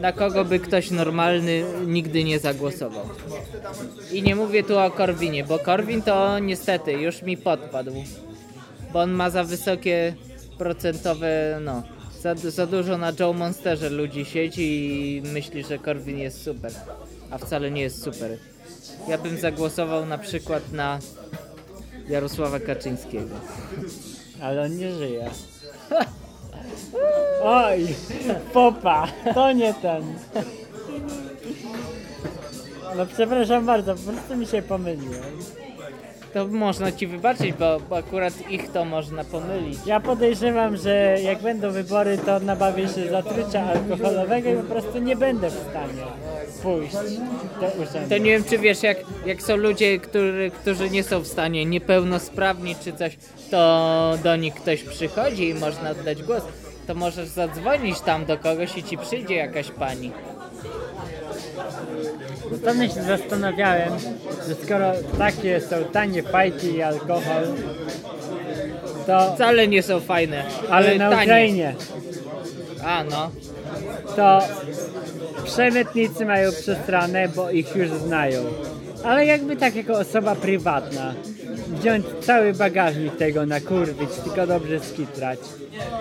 [0.00, 3.04] na kogo by ktoś normalny nigdy nie zagłosował.
[4.12, 7.92] I nie mówię tu o Korwinie, bo Korwin to niestety już mi podpadł.
[8.92, 10.14] Bo on ma za wysokie
[10.58, 11.82] procentowe, no,
[12.20, 14.62] za, za dużo na Joe Monsterze ludzi siedzi
[15.16, 16.72] i myśli, że Korwin jest super.
[17.30, 18.38] A wcale nie jest super.
[19.08, 20.98] Ja bym zagłosował na przykład na
[22.08, 23.34] Jarosława Kaczyńskiego.
[24.42, 25.30] Ale on nie żyje.
[27.42, 27.86] Oj,
[28.52, 30.02] popa, to nie ten.
[32.96, 35.59] No przepraszam bardzo, po prostu mi się pomyliłem.
[36.34, 39.78] To można ci wybaczyć, bo, bo akurat ich to można pomylić.
[39.86, 45.16] Ja podejrzewam, że jak będą wybory, to nabawię się zatrucia alkoholowego i po prostu nie
[45.16, 46.02] będę w stanie
[46.62, 46.94] pójść
[47.60, 48.08] do urzędu.
[48.08, 51.64] To nie wiem, czy wiesz, jak, jak są ludzie, którzy, którzy nie są w stanie,
[51.64, 53.16] niepełnosprawni czy coś,
[53.50, 56.42] to do nich ktoś przychodzi i można oddać głos.
[56.86, 60.12] To możesz zadzwonić tam do kogoś i ci przyjdzie jakaś pani.
[62.54, 63.92] Ostatnio się zastanawiałem,
[64.48, 67.44] że skoro takie są tanie fajki i alkohol,
[69.06, 69.32] to...
[69.34, 70.44] Wcale nie są fajne.
[70.70, 71.22] Ale na tanie.
[71.22, 71.74] Ukrainie
[72.84, 73.30] A no.
[74.16, 74.40] to
[75.44, 78.42] przemytnicy mają przestranę, bo ich już znają.
[79.04, 81.14] Ale jakby tak jako osoba prywatna
[81.68, 85.38] wziąć cały bagażnik tego nakurwić, tylko dobrze skitrać.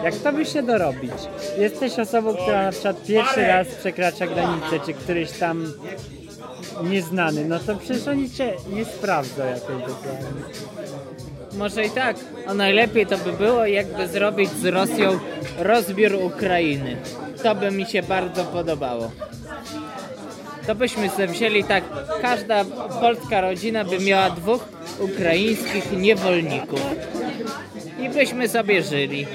[0.03, 1.11] Jak to by się dorobić?
[1.57, 5.73] Jesteś osobą, która na przykład pierwszy raz przekracza granicę, czy któryś tam
[6.83, 10.41] nieznany, no to przecież oni cię nie sprawdzą jakoś dokładnie.
[11.57, 12.15] Może i tak.
[12.47, 15.19] A najlepiej to by było, jakby zrobić z Rosją
[15.59, 16.97] rozbiór Ukrainy.
[17.43, 19.11] To by mi się bardzo podobało.
[20.67, 21.83] to byśmy sobie wzięli tak,
[22.21, 22.65] każda
[22.99, 24.65] polska rodzina by miała dwóch
[24.99, 26.81] ukraińskich niewolników.
[27.99, 29.27] I byśmy sobie żyli.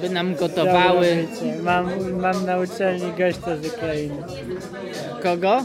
[0.00, 1.26] By nam gotowały.
[1.62, 4.22] Mam, mam na uczelni gościa z Ukrainy.
[5.22, 5.64] Kogo?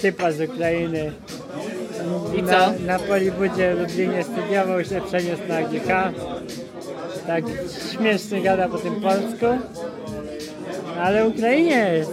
[0.00, 1.12] Typa z Ukrainy.
[2.36, 2.72] I na, co?
[2.86, 6.12] Na Polibudzie w Lublinie studiował, się przeniósł na GK.
[7.26, 7.44] Tak
[7.92, 9.46] śmiesznie gada po tym polsku.
[11.00, 12.08] Ale Ukrainiec.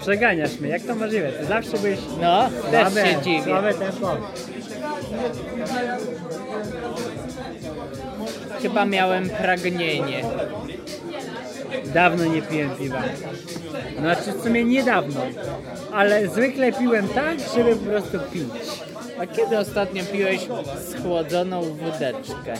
[0.00, 1.32] Przeganiasz mnie, jak to możliwe?
[1.32, 3.44] Ty zawsze byś No, też słabe, się dziwię.
[3.44, 4.16] słabe tempo.
[8.62, 10.22] Chyba miałem pragnienie.
[11.94, 13.02] Dawno nie piłem piwa.
[13.98, 15.20] Znaczy w sumie niedawno.
[15.92, 18.82] Ale zwykle piłem tak, żeby po prostu pić.
[19.20, 20.40] A kiedy ostatnio piłeś
[20.90, 22.54] schłodzoną wódeczkę?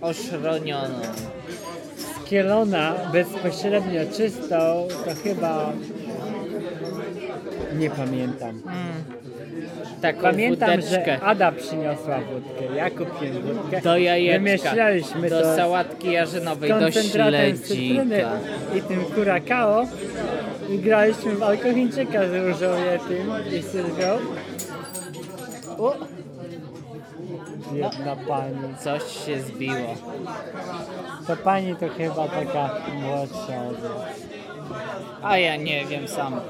[0.00, 1.00] Oszronioną.
[1.96, 5.72] Z Kielona bezpośrednio czystą to chyba...
[7.78, 8.62] Nie pamiętam.
[10.02, 11.04] Taką Pamiętam, wódeczkę.
[11.04, 12.76] że Ada przyniosła wódkę.
[12.76, 13.80] Ja kupiłem wódkę.
[13.80, 14.74] Do jajeczka,
[15.30, 18.30] do to sałatki jarzynowej, do śledzika.
[18.76, 19.86] i tym kurakao.
[20.70, 24.18] I graliśmy w alkoholczyka z różowie tym i sylwią.
[25.78, 25.96] O,
[27.74, 28.76] Jedna pani.
[28.84, 29.94] coś się zbiło.
[31.26, 32.70] To pani to chyba taka
[33.02, 33.92] młodsza od nas.
[35.22, 36.40] A ja nie wiem sam.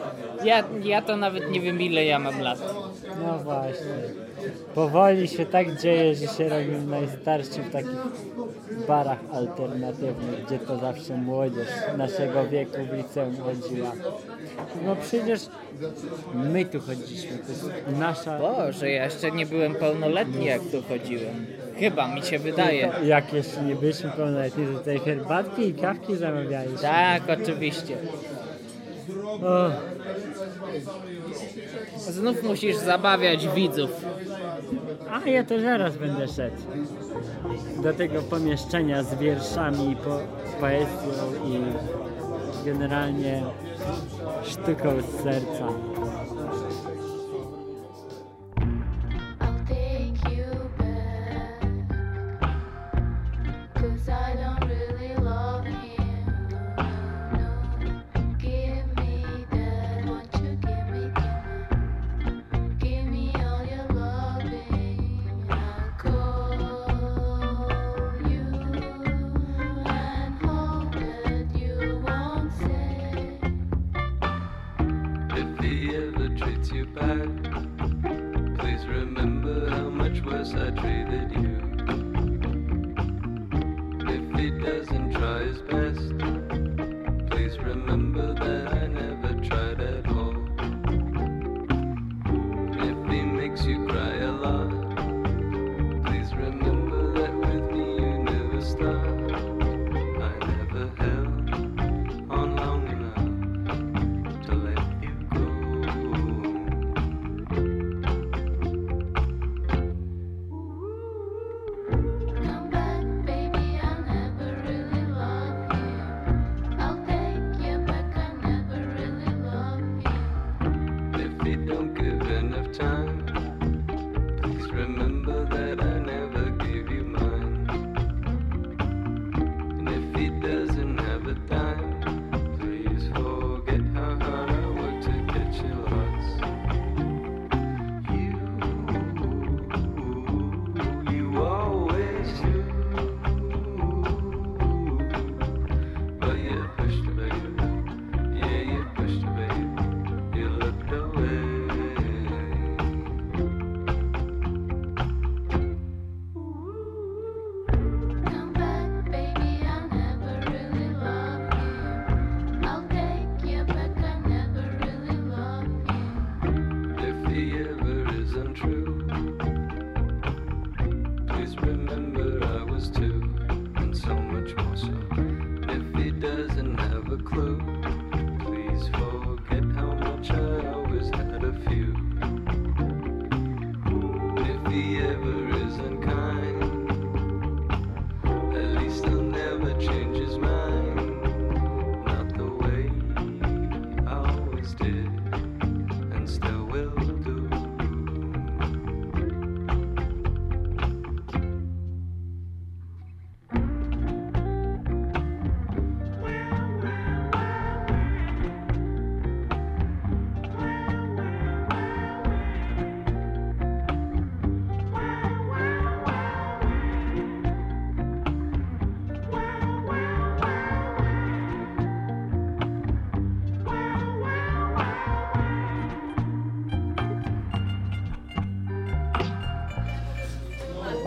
[0.45, 2.59] Ja, ja to nawet nie wiem ile ja mam lat.
[3.21, 3.95] No właśnie.
[4.75, 7.99] Powoli się tak dzieje, że się robimy najstarszy w takich
[8.89, 13.93] barach alternatywnych, gdzie to zawsze młodzież naszego wieku w liceum chodziła.
[14.87, 15.41] No przecież
[16.35, 18.39] my tu chodziliśmy, to jest nasza...
[18.39, 21.47] Boże, ja jeszcze nie byłem pełnoletni jak tu chodziłem.
[21.79, 22.89] Chyba mi się wydaje.
[22.89, 26.79] To Jak jeszcze nie byliśmy pełnoletni, to tutaj herbatki i kawki zamawialiśmy.
[26.79, 27.97] Tak, oczywiście.
[31.99, 33.91] Znów musisz zabawiać widzów.
[35.11, 36.57] a ja to zaraz będę szedł.
[37.83, 40.19] Do tego pomieszczenia z wierszami, po,
[40.61, 41.59] poezją i
[42.65, 43.43] generalnie
[44.45, 45.92] sztuką z serca.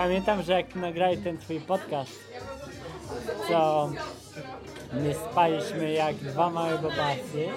[0.06, 2.12] Pamiętam, że jak nagrali ten twój podcast,
[3.49, 3.89] co
[4.93, 7.47] my spaliśmy jak dwa małe bobasy.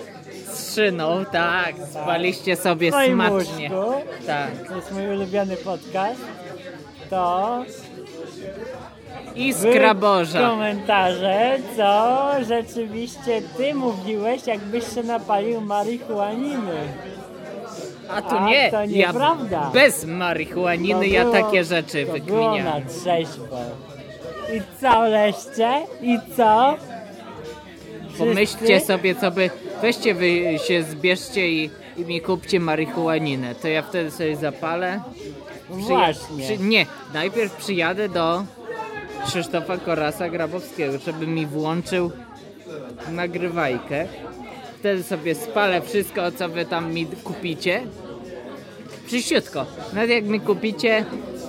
[0.53, 1.75] Z szyną, tak.
[1.91, 3.71] Spaliście sobie w swoim smacznie.
[3.75, 4.11] łóżku.
[4.27, 4.69] Tak.
[4.69, 6.21] To jest mój ulubiony podcast.
[7.11, 7.65] To
[9.35, 10.51] I były skraboża.
[10.51, 16.89] komentarze, co rzeczywiście ty mówiłeś, jakbyś się napalił marihuaniny.
[18.11, 19.71] A tu A nie, to ja nieprawda.
[19.75, 22.83] bez marihuaniny To ja było- takie rzeczy To było na wykminiam.
[22.89, 23.57] trzeźwo.
[24.57, 25.73] I co leście?
[26.03, 26.77] I co?
[28.19, 28.87] Pomyślcie Wszyscy?
[28.87, 29.51] sobie, co by...
[29.83, 33.55] Weźcie wy się, zbierzcie i, i mi kupcie marihuaninę.
[33.55, 35.01] To ja wtedy sobie zapalę.
[35.71, 36.45] Przyja- Właśnie.
[36.45, 38.45] Przy, nie, najpierw przyjadę do
[39.27, 42.11] Krzysztofa Korasa Grabowskiego, żeby mi włączył
[43.11, 44.07] nagrywajkę.
[44.79, 47.83] Wtedy sobie spalę wszystko, co wy tam mi kupicie.
[49.07, 49.67] Przyściutko.
[49.93, 51.05] Nawet jak mi kupicie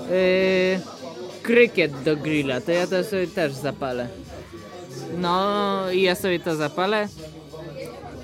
[0.10, 0.80] yy,
[1.44, 4.08] krykiet do grilla, to ja to sobie też zapalę.
[5.18, 7.08] No i ja sobie to zapalę.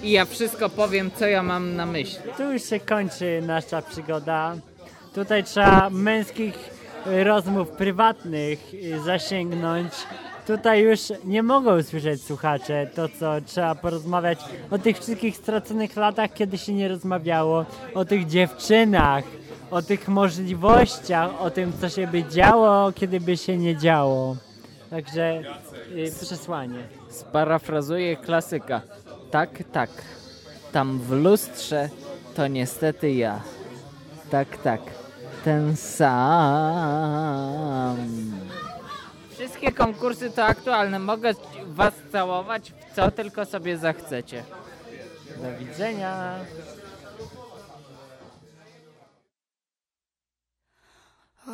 [0.03, 2.19] I ja wszystko powiem, co ja mam na myśli.
[2.37, 4.55] Tu już się kończy nasza przygoda.
[5.15, 6.55] Tutaj trzeba męskich
[7.07, 9.93] y, rozmów prywatnych y, zasięgnąć.
[10.47, 14.39] Tutaj już nie mogą słyszeć słuchacze to, co trzeba porozmawiać
[14.71, 19.23] o tych wszystkich straconych latach, kiedy się nie rozmawiało, o tych dziewczynach,
[19.71, 24.35] o tych możliwościach, o tym, co się by działo, kiedy by się nie działo.
[24.89, 25.41] Także
[25.95, 26.79] y, przesłanie.
[27.09, 28.81] Sparafrazuję klasyka.
[29.31, 29.89] Tak, tak.
[30.71, 31.89] Tam w lustrze
[32.35, 33.41] to niestety ja.
[34.31, 34.81] Tak, tak.
[35.43, 36.05] Ten sam.
[39.35, 40.99] Wszystkie konkursy to aktualne.
[40.99, 41.33] Mogę
[41.65, 44.43] was całować w co tylko sobie zachcecie.
[45.37, 46.35] Do widzenia.
[51.47, 51.53] Oh,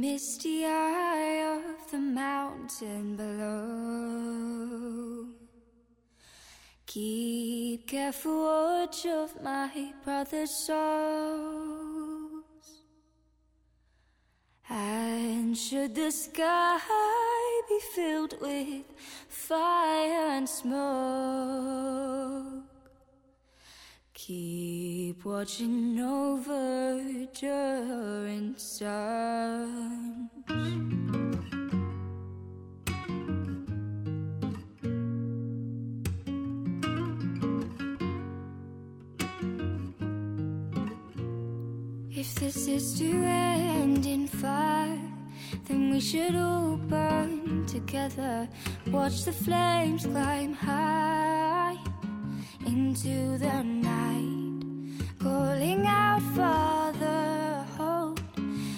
[0.00, 4.46] misty eye of the mountain below.
[6.86, 11.95] Keep careful watch of my brother's souls.
[14.68, 16.78] And should the sky
[17.68, 18.84] be filled with
[19.28, 21.96] fire and smoke,
[24.12, 27.00] Keep watching over
[27.38, 30.30] during sun.
[42.36, 45.00] If this is to end in fire,
[45.64, 48.46] then we should all burn together.
[48.88, 51.78] Watch the flames climb high
[52.66, 58.20] into the night, calling out, Father, hold,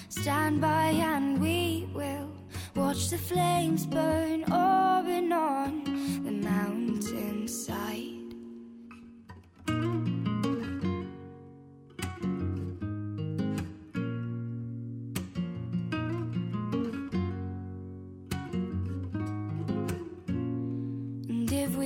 [0.09, 2.31] stand by, and we will
[2.77, 5.83] watch the flames burn open on
[6.25, 8.18] the mountainside.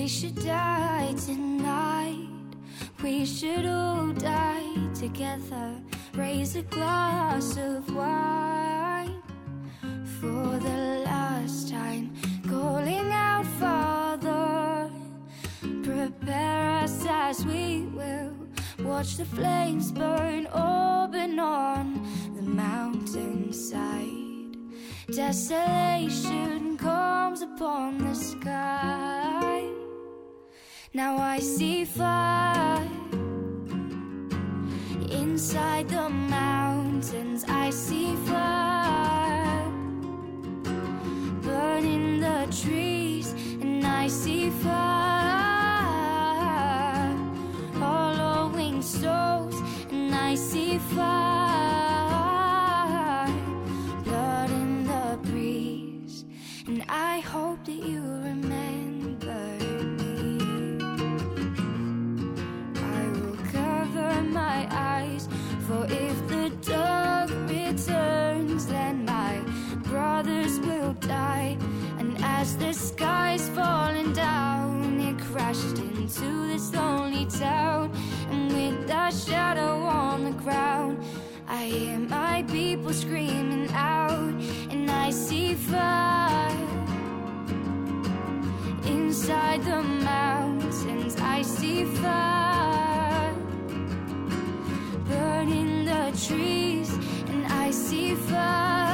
[0.02, 2.28] We should die tonight,
[3.04, 5.76] we should all die together.
[6.14, 9.22] Raise a glass of wine
[10.18, 12.12] for the last time,
[12.48, 14.90] calling out, Father.
[15.84, 18.34] Prepare us as we will
[18.80, 22.02] watch the flames burn open on
[22.34, 24.56] the mountainside.
[25.14, 29.21] Desolation comes upon the sky.
[30.94, 32.86] Now I see fire
[35.10, 37.46] inside the mountains.
[37.48, 38.01] I see
[77.42, 77.90] out,
[78.30, 81.02] and with that shadow on the ground,
[81.48, 84.34] I hear my people screaming out,
[84.70, 86.56] and I see fire
[88.84, 91.16] inside the mountains.
[91.20, 93.34] I see fire
[95.08, 96.90] burning the trees,
[97.28, 98.91] and I see fire.